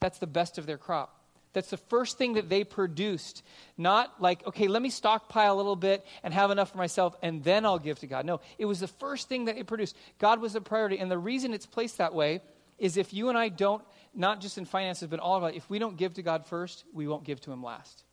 [0.00, 1.14] That's the best of their crop.
[1.52, 3.42] That's the first thing that they produced.
[3.76, 7.42] Not like, okay, let me stockpile a little bit and have enough for myself and
[7.42, 8.24] then I'll give to God.
[8.24, 9.96] No, it was the first thing that they produced.
[10.18, 10.98] God was a priority.
[10.98, 12.42] And the reason it's placed that way
[12.78, 13.82] is if you and I don't,
[14.14, 16.84] not just in finances, but all of it, if we don't give to God first,
[16.92, 18.04] we won't give to Him last.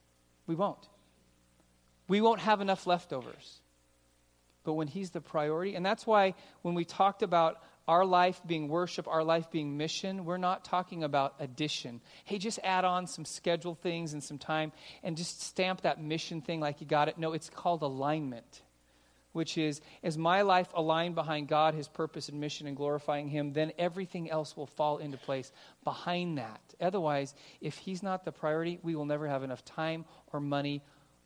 [0.48, 0.88] We won't
[2.08, 3.62] we won't have enough leftovers.
[4.64, 8.68] But when He's the priority, and that's why when we talked about our life being
[8.68, 12.02] worship, our life being mission, we're not talking about addition.
[12.24, 14.72] Hey, just add on some schedule things and some time
[15.04, 17.20] and just stamp that mission thing like you got it.
[17.20, 18.64] No, it's called alignment,
[19.36, 23.54] which is, is my life aligned behind God, His purpose and mission, and glorifying Him,
[23.54, 25.52] then everything else will fall into place
[25.84, 26.62] behind that.
[26.80, 30.82] Otherwise, if He's not the priority, we will never have enough time or money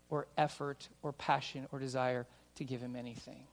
[0.10, 3.44] or effort or passion or desire to give him anything.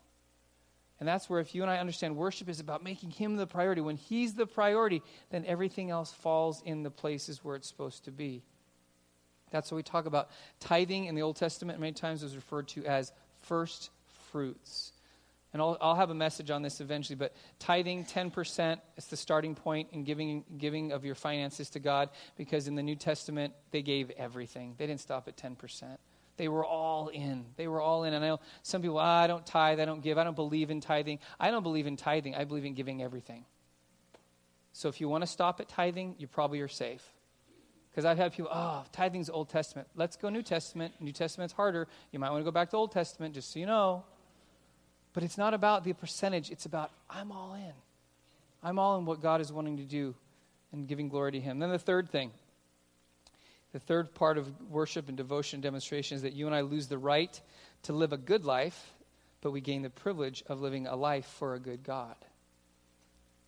[0.99, 3.81] And that's where, if you and I understand worship is about making him the priority,
[3.81, 8.11] when he's the priority, then everything else falls in the places where it's supposed to
[8.11, 8.43] be.
[9.51, 10.29] That's what we talk about.
[10.59, 13.91] Tithing in the Old Testament many times is referred to as first
[14.31, 14.93] fruits.
[15.53, 19.55] And I'll, I'll have a message on this eventually, but tithing 10% is the starting
[19.55, 23.81] point in giving, giving of your finances to God because in the New Testament, they
[23.81, 24.75] gave everything.
[24.77, 25.97] They didn't stop at 10%.
[26.35, 27.45] They were all in.
[27.55, 28.13] They were all in.
[28.13, 30.69] And I know some people, ah, I don't tithe, I don't give, I don't believe
[30.69, 31.19] in tithing.
[31.39, 33.45] I don't believe in tithing, I believe in giving everything.
[34.73, 37.03] So if you want to stop at tithing, you probably are safe.
[37.89, 39.87] Because I've had people, oh, tithing's Old Testament.
[39.95, 40.93] Let's go New Testament.
[40.99, 41.87] New Testament's harder.
[42.11, 44.03] You might want to go back to Old Testament, just so you know.
[45.17, 47.73] But it's not about the percentage, it's about I'm all in.
[48.61, 50.13] I'm all in what God is wanting to do
[50.71, 51.57] and giving glory to Him.
[51.57, 52.29] Then the third thing
[53.73, 56.99] the third part of worship and devotion demonstration is that you and I lose the
[56.99, 57.41] right
[57.81, 58.93] to live a good life,
[59.41, 62.15] but we gain the privilege of living a life for a good God.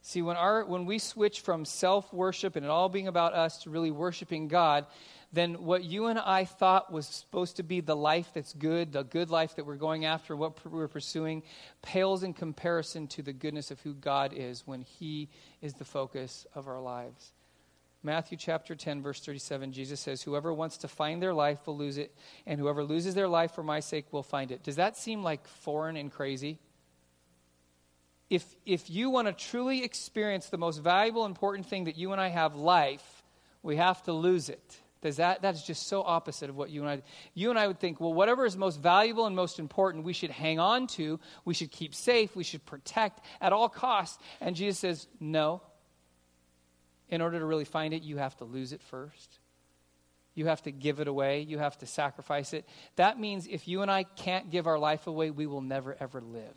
[0.01, 3.61] See, when, our, when we switch from self worship and it all being about us
[3.61, 4.87] to really worshiping God,
[5.31, 9.03] then what you and I thought was supposed to be the life that's good, the
[9.03, 11.43] good life that we're going after, what we're pursuing,
[11.83, 15.29] pales in comparison to the goodness of who God is when He
[15.61, 17.33] is the focus of our lives.
[18.01, 21.97] Matthew chapter 10, verse 37, Jesus says, Whoever wants to find their life will lose
[21.97, 22.15] it,
[22.47, 24.63] and whoever loses their life for my sake will find it.
[24.63, 26.59] Does that seem like foreign and crazy?
[28.29, 32.21] If, if you want to truly experience the most valuable, important thing that you and
[32.21, 33.23] I have, life,
[33.61, 34.79] we have to lose it.
[35.01, 37.01] Does that that's just so opposite of what you and I
[37.33, 40.31] you and I would think, well, whatever is most valuable and most important, we should
[40.31, 44.21] hang on to, we should keep safe, we should protect at all costs.
[44.41, 45.61] And Jesus says, No,
[47.07, 49.39] in order to really find it, you have to lose it first.
[50.35, 51.41] You have to give it away.
[51.41, 52.67] You have to sacrifice it.
[52.95, 56.21] That means if you and I can't give our life away, we will never, ever
[56.21, 56.55] live.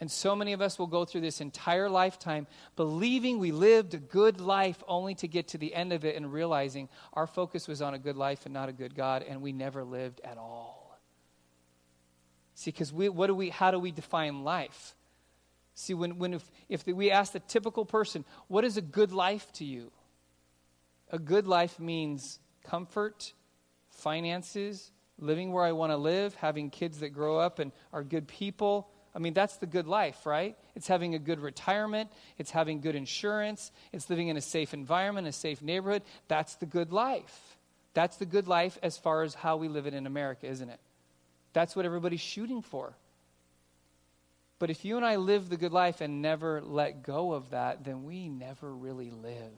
[0.00, 3.98] And so many of us will go through this entire lifetime believing we lived a
[3.98, 7.82] good life only to get to the end of it and realizing our focus was
[7.82, 10.98] on a good life and not a good God, and we never lived at all.
[12.54, 14.94] See, because we, what do we, how do we define life?
[15.74, 19.52] See, when, when if, if we ask the typical person, what is a good life
[19.54, 19.92] to you?
[21.10, 23.32] A good life means comfort,
[23.90, 28.28] finances, living where I want to live, having kids that grow up and are good
[28.28, 28.88] people.
[29.14, 30.56] I mean, that's the good life, right?
[30.74, 35.26] It's having a good retirement, it's having good insurance, it's living in a safe environment,
[35.26, 36.02] a safe neighborhood.
[36.28, 37.56] That's the good life.
[37.94, 40.78] That's the good life as far as how we live it in America, isn't it?
[41.52, 42.94] That's what everybody's shooting for.
[44.58, 47.84] But if you and I live the good life and never let go of that,
[47.84, 49.52] then we never really live.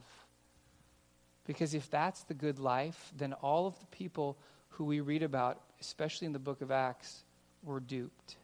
[1.46, 4.36] Because if that's the good life, then all of the people
[4.70, 7.24] who we read about, especially in the book of Acts,
[7.62, 8.36] were duped.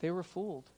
[0.00, 0.68] They were fooled.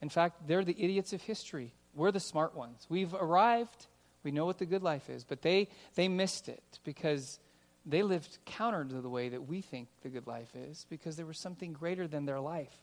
[0.00, 1.72] In fact, they're the idiots of history.
[1.94, 2.86] We're the smart ones.
[2.88, 3.86] We've arrived.
[4.22, 5.24] We know what the good life is.
[5.24, 7.40] But they, they missed it because
[7.84, 11.26] they lived counter to the way that we think the good life is because there
[11.26, 12.76] was something greater than their life.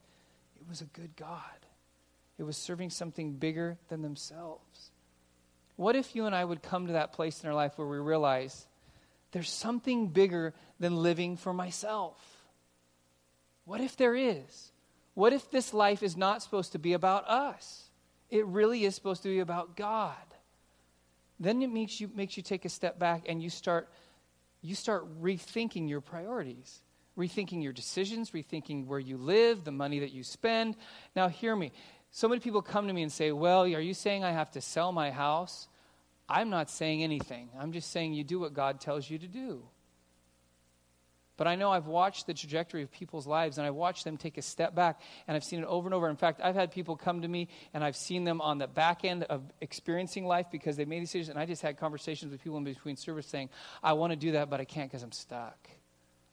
[0.60, 1.40] It was a good God,
[2.38, 4.92] it was serving something bigger than themselves.
[5.78, 7.98] What if you and I would come to that place in our life where we
[7.98, 8.66] realize
[9.32, 12.18] there's something bigger than living for myself?
[13.66, 14.72] What if there is?
[15.16, 17.90] What if this life is not supposed to be about us?
[18.30, 20.16] It really is supposed to be about God.
[21.40, 23.90] Then it makes you, makes you take a step back and you start,
[24.62, 26.82] you start rethinking your priorities,
[27.18, 30.76] rethinking your decisions, rethinking where you live, the money that you spend.
[31.16, 31.72] Now, hear me.
[32.12, 34.62] So many people come to me and say, Well, are you saying I have to
[34.62, 35.68] sell my house?
[36.28, 37.50] I'm not saying anything.
[37.60, 39.64] I'm just saying you do what God tells you to do.
[41.38, 44.38] But I know I've watched the trajectory of people's lives and I've watched them take
[44.38, 46.10] a step back and I've seen it over and over.
[46.10, 49.04] In fact, I've had people come to me and I've seen them on the back
[49.04, 51.30] end of experiencing life because they've made decisions.
[51.30, 53.50] And I just had conversations with people in between service saying,
[53.84, 55.70] I want to do that, but I can't because I'm stuck.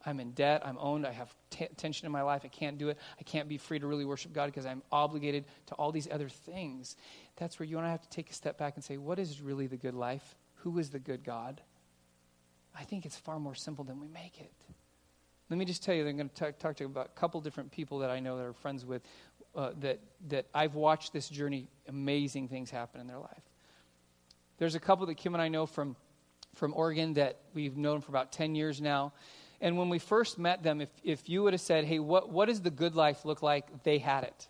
[0.05, 0.63] I'm in debt.
[0.65, 1.07] I'm owned.
[1.07, 2.43] I have t- tension in my life.
[2.45, 2.99] I can't do it.
[3.19, 6.29] I can't be free to really worship God because I'm obligated to all these other
[6.29, 6.97] things.
[7.37, 9.41] That's where you and I have to take a step back and say, what is
[9.41, 10.37] really the good life?
[10.57, 11.61] Who is the good God?
[12.77, 14.53] I think it's far more simple than we make it.
[15.53, 17.39] Let me just tell you, I'm going to talk, talk to you about a couple
[17.43, 19.03] different people that I know that are friends with
[19.55, 23.43] uh, that, that I've watched this journey, amazing things happen in their life.
[24.57, 25.95] There's a couple that Kim and I know from,
[26.55, 29.13] from Oregon that we've known for about 10 years now.
[29.61, 32.49] And when we first met them, if, if you would have said, hey, what, what
[32.49, 33.83] does the good life look like?
[33.83, 34.49] They had it.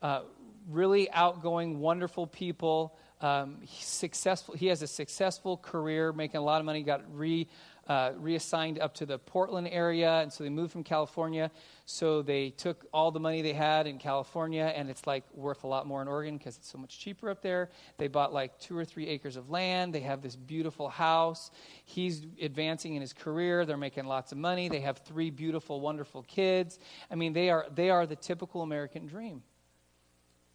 [0.00, 0.22] Uh,
[0.66, 2.96] really outgoing, wonderful people.
[3.20, 4.54] Um, successful.
[4.54, 6.82] He has a successful career, making a lot of money.
[6.82, 7.48] Got re
[7.86, 11.50] uh, reassigned up to the Portland area, and so they moved from California.
[11.84, 15.66] So they took all the money they had in California, and it's like worth a
[15.66, 17.70] lot more in Oregon because it's so much cheaper up there.
[17.98, 19.94] They bought like two or three acres of land.
[19.94, 21.50] They have this beautiful house.
[21.84, 23.64] He's advancing in his career.
[23.64, 24.68] They're making lots of money.
[24.68, 26.78] They have three beautiful, wonderful kids.
[27.10, 29.42] I mean, they are they are the typical American dream.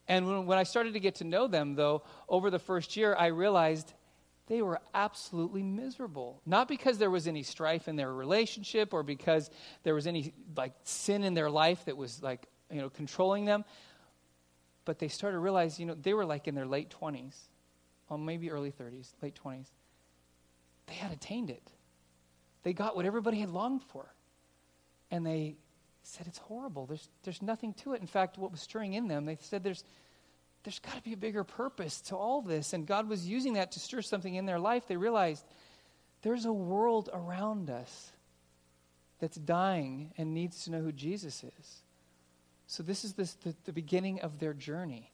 [0.07, 3.15] And when, when I started to get to know them, though, over the first year,
[3.17, 3.93] I realized
[4.51, 6.41] they were absolutely miserable.
[6.45, 9.49] Not because there was any strife in their relationship or because
[9.83, 13.63] there was any like sin in their life that was like, you know, controlling them,
[14.83, 17.33] but they started to realize, you know, they were like in their late 20s,
[18.09, 19.67] or maybe early 30s, late 20s.
[20.87, 21.71] They had attained it.
[22.63, 24.13] They got what everybody had longed for.
[25.11, 25.55] And they
[26.03, 26.87] said, it's horrible.
[26.87, 28.01] There's, there's nothing to it.
[28.01, 29.85] In fact, what was stirring in them, they said, there's,
[30.63, 32.73] there's got to be a bigger purpose to all this.
[32.73, 34.87] And God was using that to stir something in their life.
[34.87, 35.43] They realized
[36.21, 38.11] there's a world around us
[39.19, 41.81] that's dying and needs to know who Jesus is.
[42.67, 45.11] So, this is this, the, the beginning of their journey.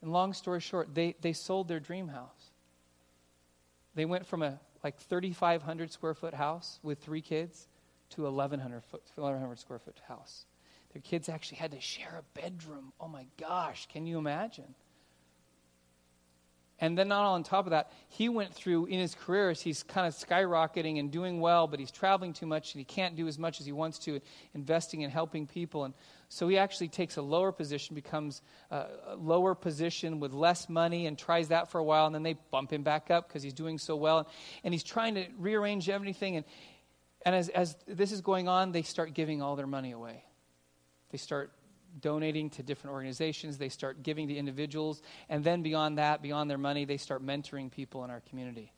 [0.00, 2.50] And long story short, they, they sold their dream house.
[3.94, 7.68] They went from a like 3,500 square foot house with three kids
[8.10, 10.46] to 1,100, foot, 1,100 square foot house.
[10.94, 12.92] Their kids actually had to share a bedroom.
[13.00, 14.74] Oh my gosh, can you imagine?
[16.80, 19.84] And then, not on top of that, he went through in his career as he's
[19.84, 23.28] kind of skyrocketing and doing well, but he's traveling too much and he can't do
[23.28, 24.20] as much as he wants to,
[24.54, 25.84] investing and helping people.
[25.84, 25.94] And
[26.28, 31.06] so he actually takes a lower position, becomes uh, a lower position with less money,
[31.06, 32.06] and tries that for a while.
[32.06, 34.28] And then they bump him back up because he's doing so well.
[34.64, 36.36] And he's trying to rearrange everything.
[36.36, 36.44] And,
[37.24, 40.24] and as, as this is going on, they start giving all their money away.
[41.14, 41.52] They start
[42.00, 46.58] donating to different organizations, they start giving to individuals, and then beyond that, beyond their
[46.58, 48.72] money, they start mentoring people in our community.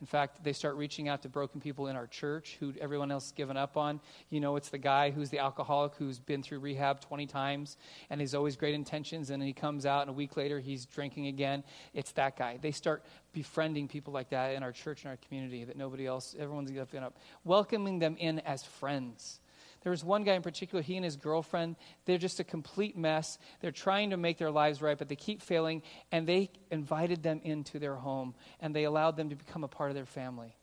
[0.00, 3.26] In fact, they start reaching out to broken people in our church who everyone else
[3.26, 4.00] has given up on.
[4.28, 7.76] You know, it's the guy who's the alcoholic who's been through rehab 20 times
[8.10, 11.28] and he's always great intentions, and he comes out, and a week later he's drinking
[11.28, 11.62] again.
[11.94, 12.58] It's that guy.
[12.60, 16.34] They start befriending people like that in our church and our community that nobody else,
[16.36, 19.38] everyone's given up, welcoming them in as friends
[19.82, 23.38] there was one guy in particular, he and his girlfriend, they're just a complete mess.
[23.60, 25.82] They're trying to make their lives right, but they keep failing.
[26.10, 29.90] And they invited them into their home and they allowed them to become a part
[29.90, 30.56] of their family.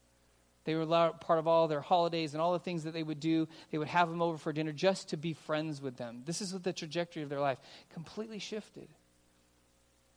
[0.66, 3.48] They were part of all their holidays and all the things that they would do.
[3.72, 6.24] They would have them over for dinner just to be friends with them.
[6.26, 7.60] This is what the trajectory of their life
[7.94, 8.90] completely shifted.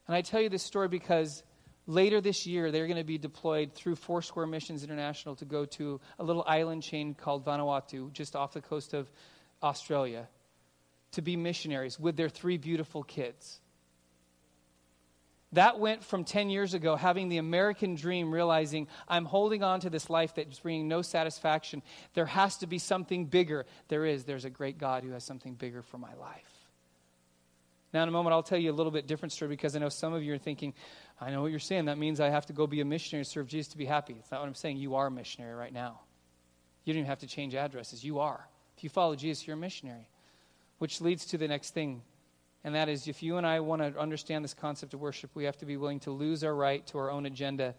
[0.07, 1.43] And I tell you this story because
[1.89, 5.99] Later this year, they're going to be deployed through Foursquare Missions International to go to
[6.19, 9.11] a little island chain called Vanuatu, just off the coast of
[9.63, 10.29] Australia,
[11.13, 13.59] to be missionaries with their three beautiful kids.
[15.53, 19.89] That went from 10 years ago, having the American dream, realizing I'm holding on to
[19.89, 21.83] this life that's bringing no satisfaction.
[22.13, 23.65] There has to be something bigger.
[23.89, 24.25] There is.
[24.25, 26.58] There's a great God who has something bigger for my life.
[27.93, 29.89] Now, in a moment, I'll tell you a little bit different story because I know
[29.89, 30.75] some of you are thinking,
[31.21, 31.87] I know what you're saying.
[31.87, 34.17] That means I have to go be a missionary to serve Jesus to be happy.
[34.19, 34.77] It's not what I'm saying.
[34.77, 36.01] You are a missionary right now.
[36.85, 38.05] You don't even have to change addresses.
[38.05, 38.47] You are.
[38.77, 40.09] If you follow Jesus, you're a missionary.
[40.79, 42.03] Which leads to the next thing.
[42.63, 45.45] And that is if you and I want to understand this concept of worship, we
[45.45, 47.75] have to be willing to lose our right to our own agenda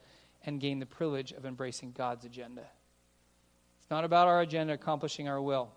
[0.46, 2.64] and gain the privilege of embracing God's agenda.
[3.80, 5.72] It's not about our agenda accomplishing our will.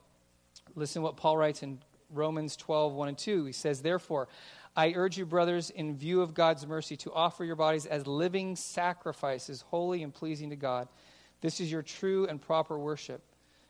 [0.75, 1.79] Listen to what Paul writes in
[2.13, 3.45] Romans 12, 1 and 2.
[3.47, 4.29] He says, Therefore,
[4.77, 8.57] I urge you, brothers, in view of God's mercy, to offer your bodies as living
[8.57, 10.89] sacrifices, holy and pleasing to God.
[11.41, 13.23] This is your true and proper worship.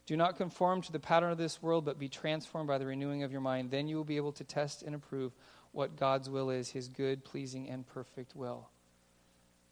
[0.06, 3.22] Do not conform to the pattern of this world, but be transformed by the renewing
[3.22, 3.70] of your mind.
[3.70, 5.32] Then you will be able to test and approve
[5.72, 8.68] what God's will is, his good, pleasing, and perfect will.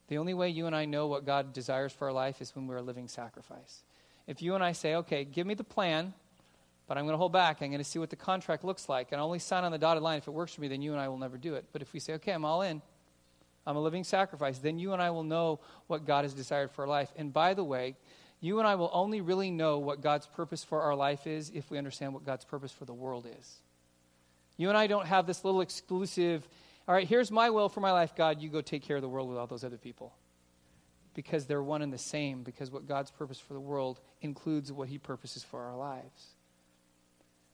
[0.09, 2.67] The only way you and I know what God desires for our life is when
[2.67, 3.85] we're a living sacrifice.
[4.27, 6.15] If you and I say, okay, give me the plan,
[6.91, 7.59] but I'm going to hold back.
[7.63, 9.13] I'm going to see what the contract looks like.
[9.13, 10.91] And I only sign on the dotted line if it works for me, then you
[10.91, 11.67] and I will never do it.
[11.73, 12.83] But if we say, okay, I'm all in,
[13.65, 16.83] I'm a living sacrifice, then you and I will know what God has desired for
[16.83, 17.13] our life.
[17.15, 17.95] And by the way,
[18.41, 21.71] you and I will only really know what God's purpose for our life is if
[21.71, 23.61] we understand what God's purpose for the world is.
[24.57, 26.49] You and I don't have this little exclusive,
[26.89, 29.09] all right, here's my will for my life, God, you go take care of the
[29.09, 30.13] world with all those other people.
[31.15, 34.89] Because they're one and the same, because what God's purpose for the world includes what
[34.89, 36.35] He purposes for our lives.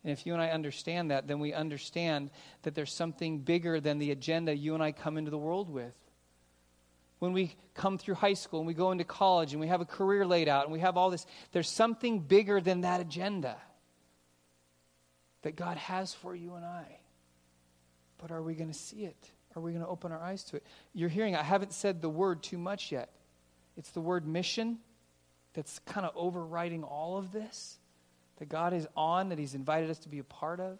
[0.07, 2.31] And if you and I understand that, then we understand
[2.63, 5.97] that there's something bigger than the agenda you and I come into the world with.
[7.19, 9.85] When we come through high school and we go into college and we have a
[9.85, 13.57] career laid out and we have all this, there's something bigger than that agenda
[15.43, 17.01] that God has for you and I.
[18.19, 19.33] But are we going to see it?
[19.57, 20.67] Are we going to open our eyes to it?
[20.95, 23.11] You're hearing, I haven't said the word too much yet.
[23.77, 24.79] It's the word mission
[25.53, 27.81] that's kind of overriding all of this
[28.39, 30.79] that God is on, that He's invited us to be a part of.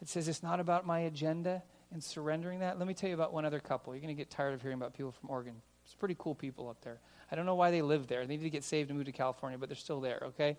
[0.00, 1.62] It says it's not about my agenda
[1.92, 2.78] and surrendering that.
[2.78, 3.94] Let me tell you about one other couple.
[3.94, 5.54] You're going to get tired of hearing about people from Oregon.
[5.84, 7.00] It's pretty cool people up there.
[7.30, 8.26] I don't know why they live there.
[8.26, 10.56] They need to get saved and move to California, but they're still there, okay?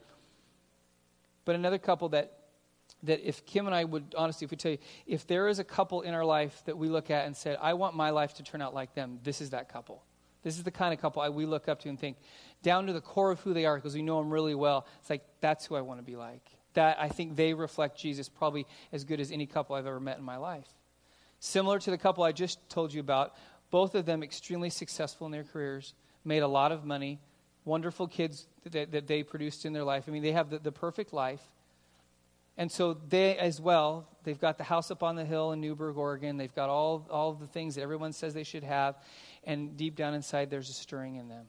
[1.45, 2.39] But another couple that
[3.03, 5.63] that if Kim and I would honestly, if we tell you, if there is a
[5.63, 8.43] couple in our life that we look at and said, I want my life to
[8.43, 10.03] turn out like them, this is that couple.
[10.43, 12.17] This is the kind of couple I, we look up to and think,
[12.61, 14.85] down to the core of who they are, because we know them really well.
[14.99, 16.41] It's like, that's who I want to be like.
[16.73, 20.17] That I think they reflect Jesus probably as good as any couple I've ever met
[20.17, 20.67] in my life.
[21.39, 23.35] Similar to the couple I just told you about,
[23.69, 27.19] both of them extremely successful in their careers, made a lot of money,
[27.65, 30.05] wonderful kids that, that they produced in their life.
[30.07, 31.41] I mean, they have the, the perfect life.
[32.55, 35.97] And so they as well, they've got the house up on the hill in Newberg,
[35.97, 36.37] Oregon.
[36.37, 38.95] They've got all, all the things that everyone says they should have
[39.45, 41.45] and deep down inside, there's a stirring in them.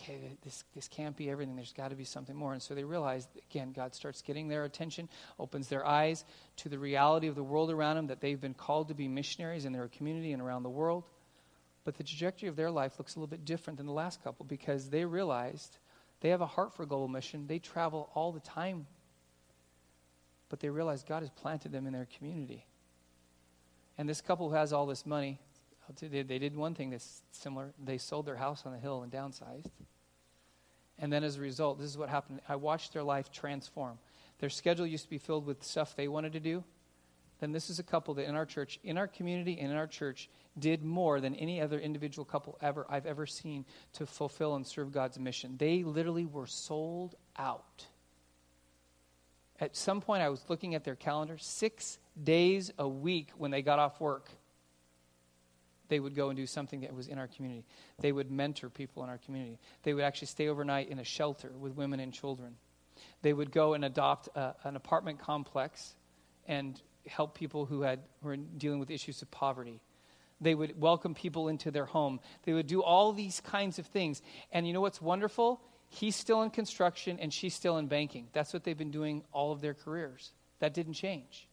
[0.00, 1.56] Okay, this, this can't be everything.
[1.56, 2.52] There's got to be something more.
[2.52, 5.08] And so they realize, again, God starts getting their attention,
[5.40, 6.24] opens their eyes
[6.58, 9.64] to the reality of the world around them, that they've been called to be missionaries
[9.64, 11.04] in their community and around the world.
[11.84, 14.46] But the trajectory of their life looks a little bit different than the last couple
[14.46, 15.78] because they realized
[16.20, 17.46] they have a heart for global mission.
[17.46, 18.86] They travel all the time.
[20.48, 22.66] But they realize God has planted them in their community.
[23.96, 25.40] And this couple who has all this money,
[25.96, 27.72] they, did one thing that's similar.
[27.82, 29.70] They sold their house on the hill and downsized.
[30.98, 32.40] And then as a result, this is what happened.
[32.48, 33.98] I watched their life transform.
[34.40, 36.64] Their schedule used to be filled with stuff they wanted to do.
[37.40, 39.86] Then this is a couple that in our church, in our community, and in our
[39.86, 40.28] church
[40.58, 43.64] did more than any other individual couple ever I've ever seen
[43.94, 45.56] to fulfill and serve God's mission.
[45.56, 47.86] They literally were sold out.
[49.60, 53.62] At some point, I was looking at their calendar, six days a week when they
[53.62, 54.30] got off work
[55.88, 57.64] they would go and do something that was in our community.
[57.98, 59.58] They would mentor people in our community.
[59.82, 62.56] They would actually stay overnight in a shelter with women and children.
[63.22, 65.94] They would go and adopt a, an apartment complex
[66.46, 69.80] and help people who, had, who were dealing with issues of poverty.
[70.40, 72.20] They would welcome people into their home.
[72.44, 74.22] They would do all these kinds of things.
[74.52, 75.60] And you know what's wonderful?
[75.88, 78.28] He's still in construction and she's still in banking.
[78.32, 80.32] That's what they've been doing all of their careers.
[80.60, 81.48] That didn't change.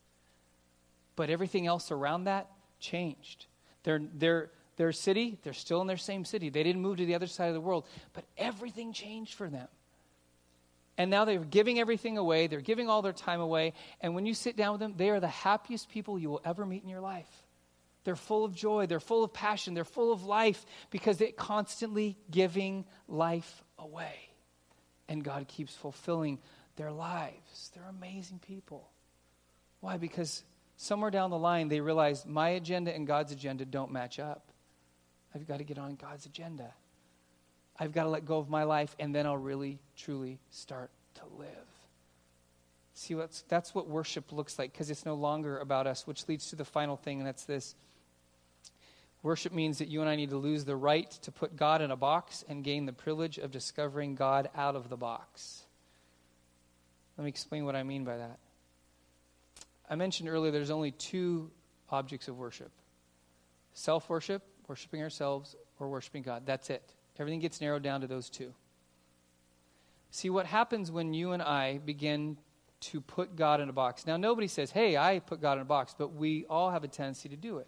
[1.15, 3.47] But everything else around that changed.
[3.85, 6.49] Their, their, their city, they're still in their same city.
[6.49, 9.67] They didn't move to the other side of the world, but everything changed for them.
[10.97, 12.47] And now they're giving everything away.
[12.47, 13.73] They're giving all their time away.
[14.01, 16.65] And when you sit down with them, they are the happiest people you will ever
[16.65, 17.29] meet in your life.
[18.05, 18.85] They're full of joy.
[18.85, 19.73] They're full of passion.
[19.73, 24.15] They're full of life because they're constantly giving life away.
[25.09, 26.39] And God keeps fulfilling
[26.77, 27.71] their lives.
[27.73, 28.89] They're amazing people.
[29.81, 29.97] Why?
[29.97, 30.43] Because
[30.77, 34.51] somewhere down the line, they realized my agenda and God's agenda don't match up.
[35.33, 36.73] I've got to get on God's agenda.
[37.77, 41.21] I've got to let go of my life, and then I'll really, truly start to
[41.37, 41.47] live.
[42.93, 46.49] See, what's, that's what worship looks like because it's no longer about us, which leads
[46.51, 47.75] to the final thing, and that's this.
[49.21, 51.91] Worship means that you and I need to lose the right to put God in
[51.91, 55.63] a box and gain the privilege of discovering God out of the box.
[57.17, 58.37] Let me explain what I mean by that.
[59.89, 61.51] I mentioned earlier there's only two
[61.89, 62.71] objects of worship
[63.73, 66.43] self worship, worshiping ourselves, or worshiping God.
[66.45, 66.81] That's it.
[67.19, 68.53] Everything gets narrowed down to those two.
[70.11, 72.37] See, what happens when you and I begin
[72.91, 74.05] to put God in a box.
[74.05, 76.87] Now, nobody says, hey, I put God in a box, but we all have a
[76.87, 77.67] tendency to do it.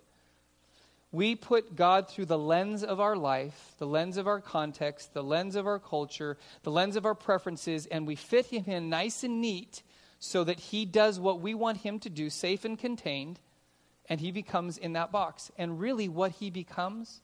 [1.12, 5.24] We put God through the lens of our life, the lens of our context, the
[5.24, 9.24] lens of our culture, the lens of our preferences, and we fit Him in nice
[9.24, 9.84] and neat
[10.20, 13.40] so that He does what we want Him to do, safe and contained,
[14.10, 15.52] and He becomes in that box.
[15.58, 17.22] And really, what He becomes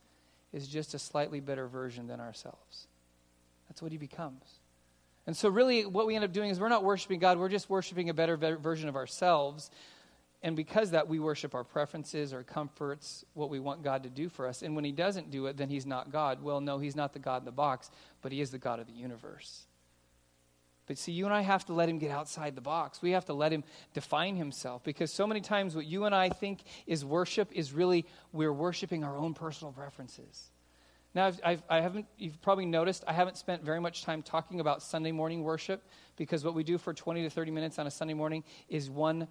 [0.51, 2.87] is just a slightly better version than ourselves.
[3.67, 4.43] That's what He becomes.
[5.25, 7.69] And so, really, what we end up doing is we're not worshiping God, we're just
[7.69, 9.71] worshiping a better version of ourselves.
[10.43, 14.27] And because that, we worship our preferences, our comforts, what we want God to do
[14.27, 14.61] for us.
[14.61, 16.43] And when He doesn't do it, then He's not God.
[16.43, 17.89] Well, no, He's not the God in the box,
[18.21, 19.67] but He is the God of the universe.
[20.85, 23.01] But see, you and I have to let Him get outside the box.
[23.01, 23.63] We have to let Him
[23.93, 28.05] define Himself because so many times what you and I think is worship is really
[28.31, 30.51] we're worshiping our own personal preferences.
[31.15, 34.59] Now, I've, I've, I haven't, you've probably noticed I haven't spent very much time talking
[34.59, 35.83] about Sunday morning worship
[36.15, 39.27] because what we do for 20 to 30 minutes on a Sunday morning is one,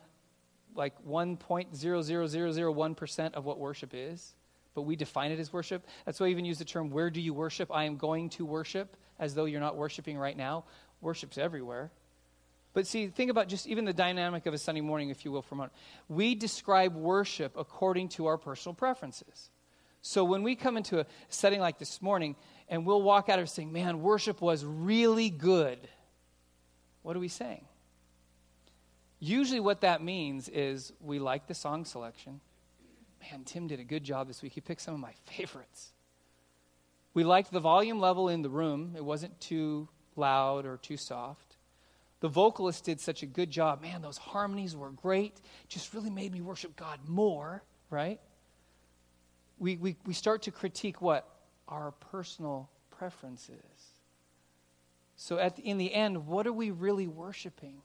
[0.76, 4.36] like 1.00001% of what worship is.
[4.74, 5.84] But we define it as worship.
[6.06, 7.68] That's why I even use the term, where do you worship?
[7.74, 10.64] I am going to worship, as though you're not worshiping right now.
[11.02, 11.90] Worship's everywhere.
[12.72, 15.42] But see, think about just even the dynamic of a Sunday morning, if you will,
[15.42, 15.74] for a moment.
[16.08, 19.50] We describe worship according to our personal preferences.
[20.00, 22.34] So when we come into a setting like this morning
[22.68, 25.78] and we'll walk out of saying, man, worship was really good,
[27.02, 27.66] what are we saying?
[29.20, 32.40] Usually, what that means is we like the song selection.
[33.30, 34.52] Man, Tim did a good job this week.
[34.52, 35.92] He picked some of my favorites.
[37.14, 41.56] We liked the volume level in the room, it wasn't too loud or too soft.
[42.20, 43.82] The vocalist did such a good job.
[43.82, 45.40] Man, those harmonies were great.
[45.68, 48.20] Just really made me worship God more, right?
[49.62, 51.26] we, we, we start to critique what?
[51.68, 53.62] Our personal preferences.
[55.14, 57.76] So, at the, in the end, what are we really worshiping?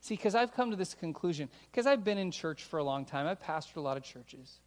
[0.00, 3.04] See, because I've come to this conclusion, because I've been in church for a long
[3.04, 4.60] time, I've pastored a lot of churches.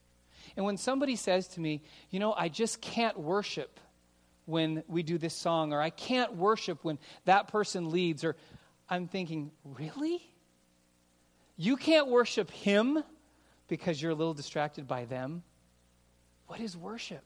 [0.57, 3.79] And when somebody says to me, you know, I just can't worship
[4.45, 8.35] when we do this song, or I can't worship when that person leads, or
[8.89, 10.21] I'm thinking, really?
[11.55, 13.03] You can't worship him
[13.67, 15.43] because you're a little distracted by them?
[16.47, 17.23] What is worship?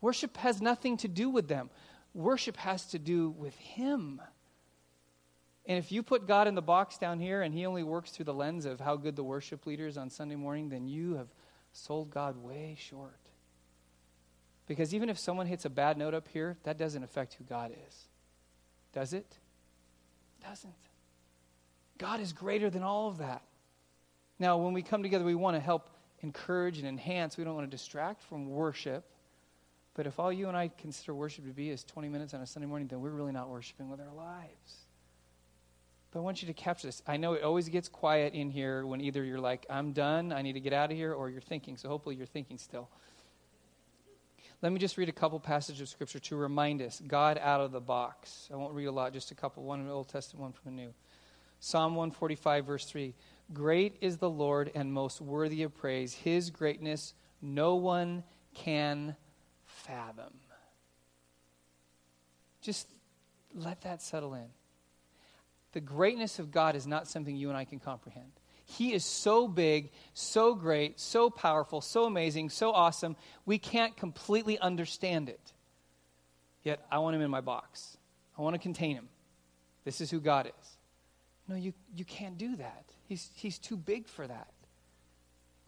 [0.00, 1.70] Worship has nothing to do with them.
[2.14, 4.20] Worship has to do with Him.
[5.64, 8.24] And if you put God in the box down here and He only works through
[8.24, 11.28] the lens of how good the worship leader is on Sunday morning, then you have
[11.72, 13.21] sold God way short.
[14.72, 17.72] Because even if someone hits a bad note up here, that doesn't affect who God
[17.86, 18.08] is.
[18.94, 19.36] Does it?
[20.42, 20.72] Doesn't.
[21.98, 23.42] God is greater than all of that.
[24.38, 27.36] Now, when we come together, we want to help encourage and enhance.
[27.36, 29.04] We don't want to distract from worship.
[29.92, 32.46] But if all you and I consider worship to be is 20 minutes on a
[32.46, 34.76] Sunday morning, then we're really not worshiping with our lives.
[36.12, 37.02] But I want you to capture this.
[37.06, 40.40] I know it always gets quiet in here when either you're like, I'm done, I
[40.40, 41.76] need to get out of here, or you're thinking.
[41.76, 42.88] So hopefully you're thinking still.
[44.62, 47.72] Let me just read a couple passages of Scripture to remind us God out of
[47.72, 48.48] the box.
[48.52, 50.76] I won't read a lot, just a couple, one in the Old Testament, one from
[50.76, 50.94] the New.
[51.58, 53.12] Psalm 145, verse 3.
[53.52, 56.14] Great is the Lord and most worthy of praise.
[56.14, 58.22] His greatness no one
[58.54, 59.16] can
[59.64, 60.32] fathom.
[62.60, 62.86] Just
[63.52, 64.46] let that settle in.
[65.72, 68.30] The greatness of God is not something you and I can comprehend.
[68.64, 74.58] He is so big, so great, so powerful, so amazing, so awesome, we can't completely
[74.58, 75.52] understand it.
[76.62, 77.96] Yet I want him in my box.
[78.38, 79.08] I want to contain him.
[79.84, 80.68] This is who God is.
[81.48, 82.84] No, you, you can't do that.
[83.08, 84.52] He's, he's too big for that.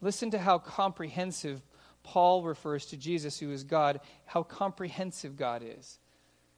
[0.00, 1.60] Listen to how comprehensive
[2.02, 5.98] Paul refers to Jesus, who is God, how comprehensive God is.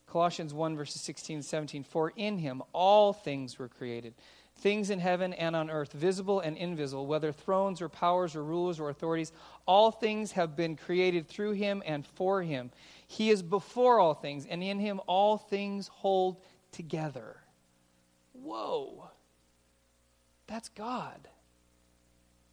[0.06, 1.84] Colossians 1, verses 16 and 17.
[1.84, 4.14] For in him all things were created,
[4.58, 8.80] things in heaven and on earth, visible and invisible, whether thrones or powers or rulers
[8.80, 9.32] or authorities,
[9.66, 12.70] all things have been created through him and for him.
[13.06, 16.42] He is before all things, and in him all things hold
[16.72, 17.36] together.
[18.32, 19.10] Whoa.
[20.46, 21.28] That's God.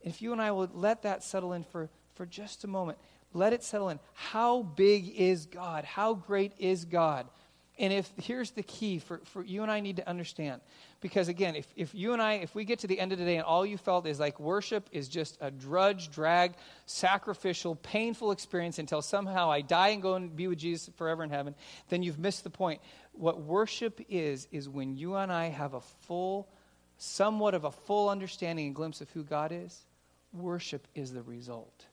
[0.02, 2.98] If you and I will let that settle in for, for just a moment,
[3.34, 4.00] let it settle in.
[4.14, 5.86] How big is God?
[5.86, 7.28] How great is God?
[7.80, 10.62] And if here's the key for, for you and I need to understand.
[11.02, 13.26] Because again, if, if you and I, if we get to the end of the
[13.26, 16.54] day and all you felt is like worship is just a drudge, drag,
[16.86, 21.32] sacrificial, painful experience until somehow I die and go and be with Jesus forever in
[21.32, 21.56] heaven,
[21.90, 22.80] then you've missed the point.
[23.14, 26.48] What worship is, is when you and I have a full,
[26.98, 29.84] somewhat of a full understanding and glimpse of who God is,
[30.32, 31.88] worship is the result.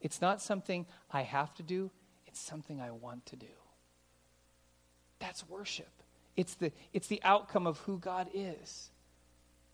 [0.00, 1.90] It's not something I have to do,
[2.28, 3.46] it's something I want to do.
[5.18, 5.88] That's worship.
[6.36, 8.90] It's the, it's the outcome of who God is.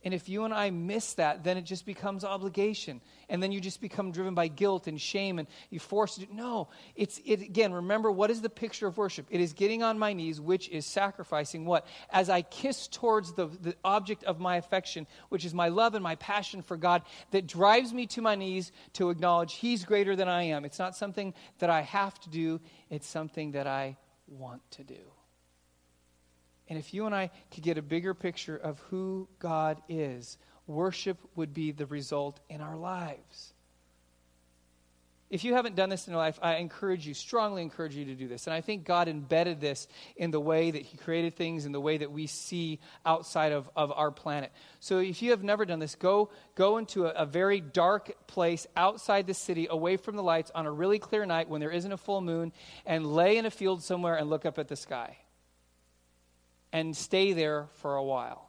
[0.05, 3.01] And if you and I miss that, then it just becomes obligation.
[3.29, 6.27] And then you just become driven by guilt and shame and you force to.
[6.35, 9.27] No, it's it again, remember what is the picture of worship?
[9.31, 11.87] It is getting on my knees, which is sacrificing what?
[12.11, 16.03] As I kiss towards the, the object of my affection, which is my love and
[16.03, 20.29] my passion for God, that drives me to my knees to acknowledge He's greater than
[20.29, 20.65] I am.
[20.65, 25.13] It's not something that I have to do, it's something that I want to do.
[26.73, 31.19] And if you and I could get a bigger picture of who God is, worship
[31.37, 33.53] would be the result in our lives.
[35.29, 38.15] If you haven't done this in your life, I encourage you, strongly encourage you to
[38.15, 38.47] do this.
[38.47, 41.81] And I think God embedded this in the way that He created things, in the
[41.81, 44.51] way that we see outside of, of our planet.
[44.81, 48.67] So if you have never done this, go, go into a, a very dark place
[48.79, 51.93] outside the city, away from the lights, on a really clear night when there isn't
[51.93, 52.51] a full moon,
[52.87, 55.19] and lay in a field somewhere and look up at the sky
[56.73, 58.49] and stay there for a while.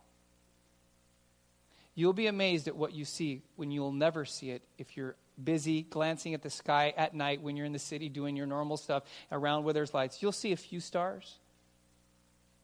[1.95, 5.83] You'll be amazed at what you see when you'll never see it if you're busy
[5.83, 9.03] glancing at the sky at night when you're in the city doing your normal stuff
[9.31, 10.21] around where there's lights.
[10.21, 11.39] You'll see a few stars.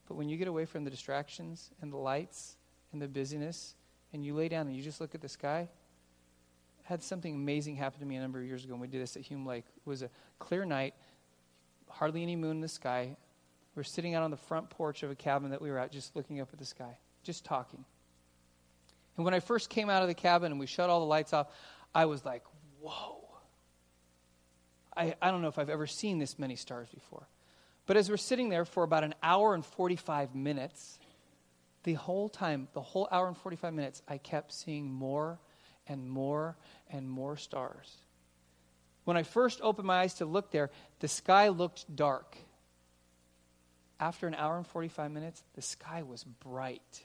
[0.08, 2.56] But when you get away from the distractions and the lights
[2.92, 3.76] and the busyness
[4.12, 5.68] and you lay down and you just look at the sky,
[6.84, 9.00] I had something amazing happen to me a number of years ago when we did
[9.00, 9.64] this at Hume Lake.
[9.76, 10.94] It was a clear night,
[11.88, 13.16] hardly any moon in the sky,
[13.74, 15.92] we are sitting out on the front porch of a cabin that we were at,
[15.92, 17.84] just looking up at the sky, just talking.
[19.16, 21.32] And when I first came out of the cabin and we shut all the lights
[21.32, 21.48] off,
[21.94, 22.42] I was like,
[22.80, 23.24] whoa.
[24.96, 27.28] I, I don't know if I've ever seen this many stars before.
[27.86, 30.98] But as we're sitting there for about an hour and 45 minutes,
[31.84, 35.38] the whole time, the whole hour and 45 minutes, I kept seeing more
[35.86, 36.56] and more
[36.90, 37.96] and more stars.
[39.04, 42.36] When I first opened my eyes to look there, the sky looked dark
[44.00, 47.04] after an hour and 45 minutes, the sky was bright.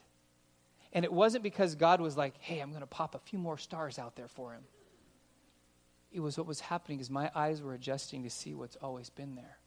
[0.92, 3.58] And it wasn't because God was like, hey, I'm going to pop a few more
[3.58, 4.62] stars out there for him.
[6.10, 9.34] It was what was happening is my eyes were adjusting to see what's always been
[9.34, 9.58] there.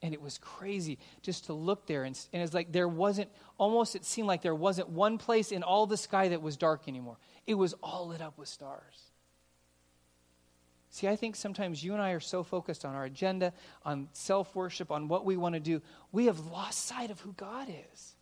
[0.00, 2.04] And it was crazy just to look there.
[2.04, 5.62] And, and it's like there wasn't, almost it seemed like there wasn't one place in
[5.62, 7.18] all the sky that was dark anymore.
[7.46, 9.09] It was all lit up with stars.
[10.90, 13.52] See, I think sometimes you and I are so focused on our agenda,
[13.84, 15.80] on self worship, on what we want to do,
[16.10, 18.16] we have lost sight of who God is.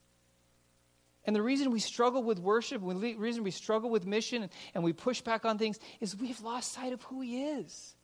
[1.25, 4.93] And the reason we struggle with worship, the reason we struggle with mission, and we
[4.93, 7.95] push back on things is we've lost sight of who He is.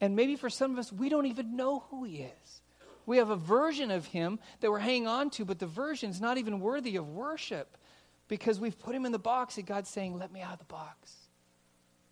[0.00, 2.62] And maybe for some of us, we don't even know who He is.
[3.04, 6.38] We have a version of Him that we're hanging on to, but the version's not
[6.38, 7.76] even worthy of worship
[8.26, 10.64] because we've put Him in the box, and God's saying, Let me out of the
[10.64, 11.14] box.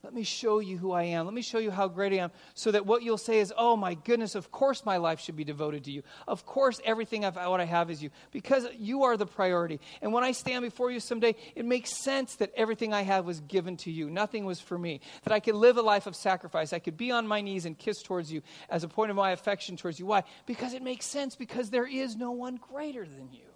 [0.02, 1.26] Let me show you who I am.
[1.26, 2.30] Let me show you how great I am.
[2.54, 5.44] So that what you'll say is, oh my goodness, of course my life should be
[5.44, 6.02] devoted to you.
[6.26, 8.08] Of course everything of what I have is you.
[8.30, 9.78] Because you are the priority.
[10.00, 13.40] And when I stand before you someday, it makes sense that everything I have was
[13.40, 14.08] given to you.
[14.08, 15.00] Nothing was for me.
[15.24, 16.72] That I could live a life of sacrifice.
[16.72, 18.40] I could be on my knees and kiss towards you
[18.70, 20.06] as a point of my affection towards you.
[20.06, 20.22] Why?
[20.46, 21.36] Because it makes sense.
[21.36, 23.50] Because there is no one greater than you.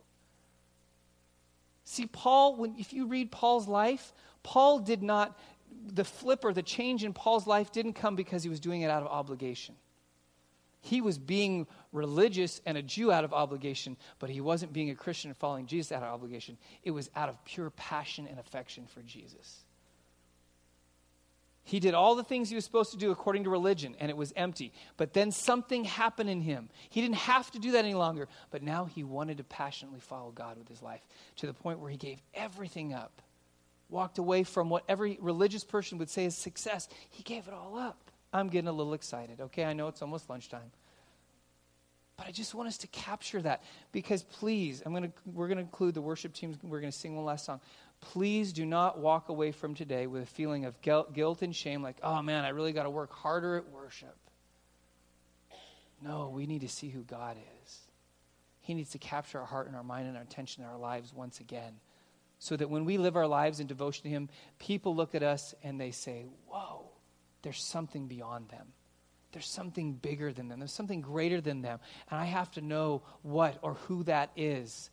[1.85, 5.39] See, Paul, when, if you read Paul's life, Paul did not
[5.87, 8.91] the flip or the change in Paul's life didn't come because he was doing it
[8.91, 9.75] out of obligation.
[10.81, 14.95] He was being religious and a Jew out of obligation, but he wasn't being a
[14.95, 16.59] Christian and following Jesus out of obligation.
[16.83, 19.65] It was out of pure passion and affection for Jesus.
[21.63, 24.17] He did all the things he was supposed to do according to religion, and it
[24.17, 24.75] was empty.
[24.99, 26.69] But then something happened in him.
[26.91, 30.31] He didn't have to do that any longer, but now he wanted to passionately follow
[30.33, 31.01] God with his life
[31.37, 33.23] to the point where he gave everything up
[33.95, 36.89] walked away from what every religious person would say is success.
[37.11, 38.11] He gave it all up.
[38.33, 39.65] I'm getting a little excited, okay?
[39.65, 40.73] I know it's almost lunchtime.
[42.17, 45.63] But I just want us to capture that because please, I'm gonna, we're going to
[45.63, 46.59] include the worship team.
[46.63, 47.61] We're going to sing one last song.
[48.01, 51.97] Please do not walk away from today with a feeling of guilt and shame like,
[52.03, 54.17] oh man, I really got to work harder at worship.
[56.03, 57.79] No, we need to see who God is.
[58.61, 61.15] He needs to capture our heart and our mind and our attention in our lives
[61.15, 61.75] once again
[62.45, 64.29] so that when we live our lives in devotion to Him,
[64.59, 66.91] people look at us and they say, Whoa,
[67.41, 68.67] there's something beyond them.
[69.33, 71.79] there's something bigger than them, there's something greater than them.
[72.11, 74.91] And I have to know what or who that is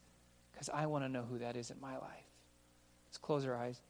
[0.53, 2.29] because I want to know who that is in my life.
[3.07, 3.81] Let's close our eyes.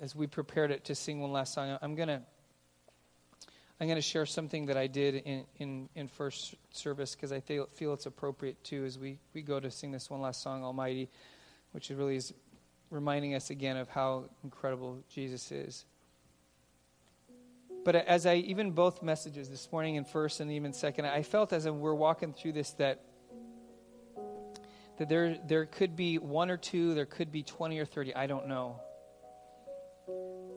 [0.00, 2.22] As we prepared it to sing one last song, I'm going to.
[3.78, 7.40] I'm going to share something that I did in, in, in first service because I
[7.40, 10.64] feel, feel it's appropriate too as we, we go to sing this one last song,
[10.64, 11.10] Almighty,
[11.76, 12.32] which really is
[12.88, 15.84] reminding us again of how incredible Jesus is.
[17.84, 21.52] But as I, even both messages this morning and first and even second, I felt
[21.52, 23.02] as we're walking through this that
[24.96, 28.26] that there, there could be one or two, there could be 20 or 30, I
[28.26, 28.80] don't know.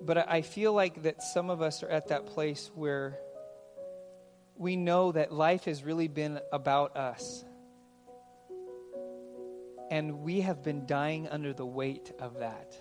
[0.01, 3.19] But I feel like that some of us are at that place where
[4.55, 7.43] we know that life has really been about us.
[9.89, 12.79] And we have been dying under the weight of that.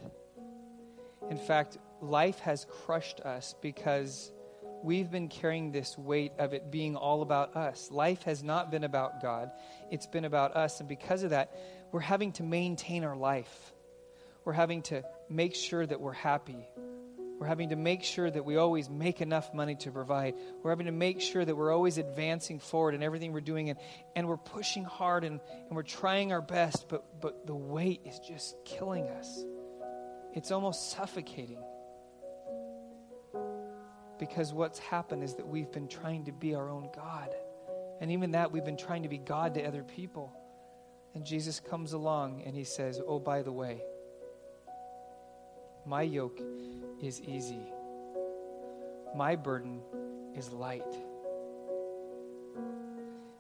[1.30, 4.30] In fact, life has crushed us because
[4.82, 7.90] we've been carrying this weight of it being all about us.
[7.90, 9.50] Life has not been about God,
[9.90, 10.80] it's been about us.
[10.80, 11.54] And because of that,
[11.92, 13.72] we're having to maintain our life.
[14.44, 16.68] We're having to make sure that we're happy.
[17.38, 20.34] We're having to make sure that we always make enough money to provide.
[20.62, 23.70] We're having to make sure that we're always advancing forward in everything we're doing.
[23.70, 23.78] And,
[24.16, 28.18] and we're pushing hard and, and we're trying our best, but, but the weight is
[28.18, 29.44] just killing us.
[30.34, 31.62] It's almost suffocating.
[34.18, 37.30] Because what's happened is that we've been trying to be our own God.
[38.00, 40.32] And even that, we've been trying to be God to other people.
[41.14, 43.80] And Jesus comes along and he says, Oh, by the way,
[45.86, 46.40] my yoke
[47.02, 47.62] is easy,
[49.14, 49.80] my burden
[50.34, 50.82] is light.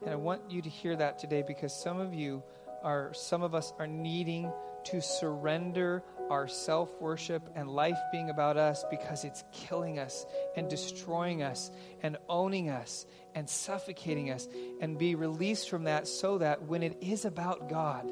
[0.02, 2.42] And I want you to hear that today because some of you
[2.82, 4.52] are, some of us are needing
[4.84, 10.24] to surrender our self worship and life being about us because it's killing us
[10.56, 11.70] and destroying us
[12.02, 14.48] and owning us and suffocating us
[14.80, 18.10] and be released from that so that when it is about God,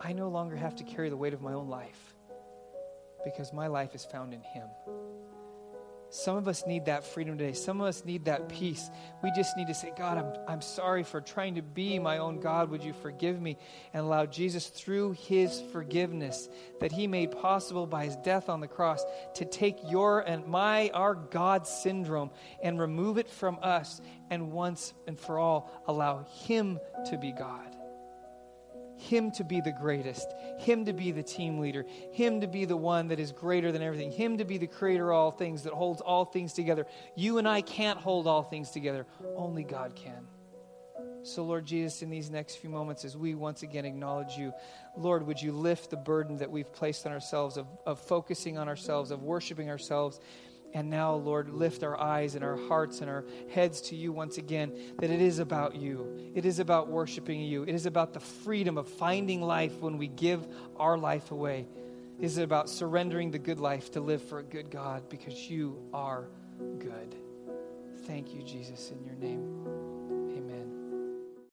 [0.00, 2.14] I no longer have to carry the weight of my own life
[3.24, 4.68] because my life is found in Him.
[6.10, 7.52] Some of us need that freedom today.
[7.52, 8.88] Some of us need that peace.
[9.22, 12.40] We just need to say, God, I'm, I'm sorry for trying to be my own
[12.40, 12.70] God.
[12.70, 13.58] Would you forgive me?
[13.92, 16.48] And allow Jesus, through his forgiveness
[16.80, 19.04] that he made possible by his death on the cross,
[19.34, 22.30] to take your and my, our God syndrome
[22.62, 24.00] and remove it from us
[24.30, 27.67] and once and for all allow him to be God.
[28.98, 30.26] Him to be the greatest,
[30.58, 33.80] Him to be the team leader, Him to be the one that is greater than
[33.80, 36.84] everything, Him to be the creator of all things that holds all things together.
[37.14, 40.26] You and I can't hold all things together, only God can.
[41.22, 44.52] So, Lord Jesus, in these next few moments, as we once again acknowledge you,
[44.96, 48.68] Lord, would you lift the burden that we've placed on ourselves of, of focusing on
[48.68, 50.20] ourselves, of worshiping ourselves,
[50.74, 54.36] and now, Lord, lift our eyes and our hearts and our heads to you once
[54.38, 56.30] again that it is about you.
[56.34, 57.62] It is about worshiping you.
[57.62, 60.46] It is about the freedom of finding life when we give
[60.76, 61.66] our life away.
[62.18, 65.78] It is about surrendering the good life to live for a good God because you
[65.94, 66.28] are
[66.78, 67.14] good.
[68.06, 69.77] Thank you, Jesus, in your name.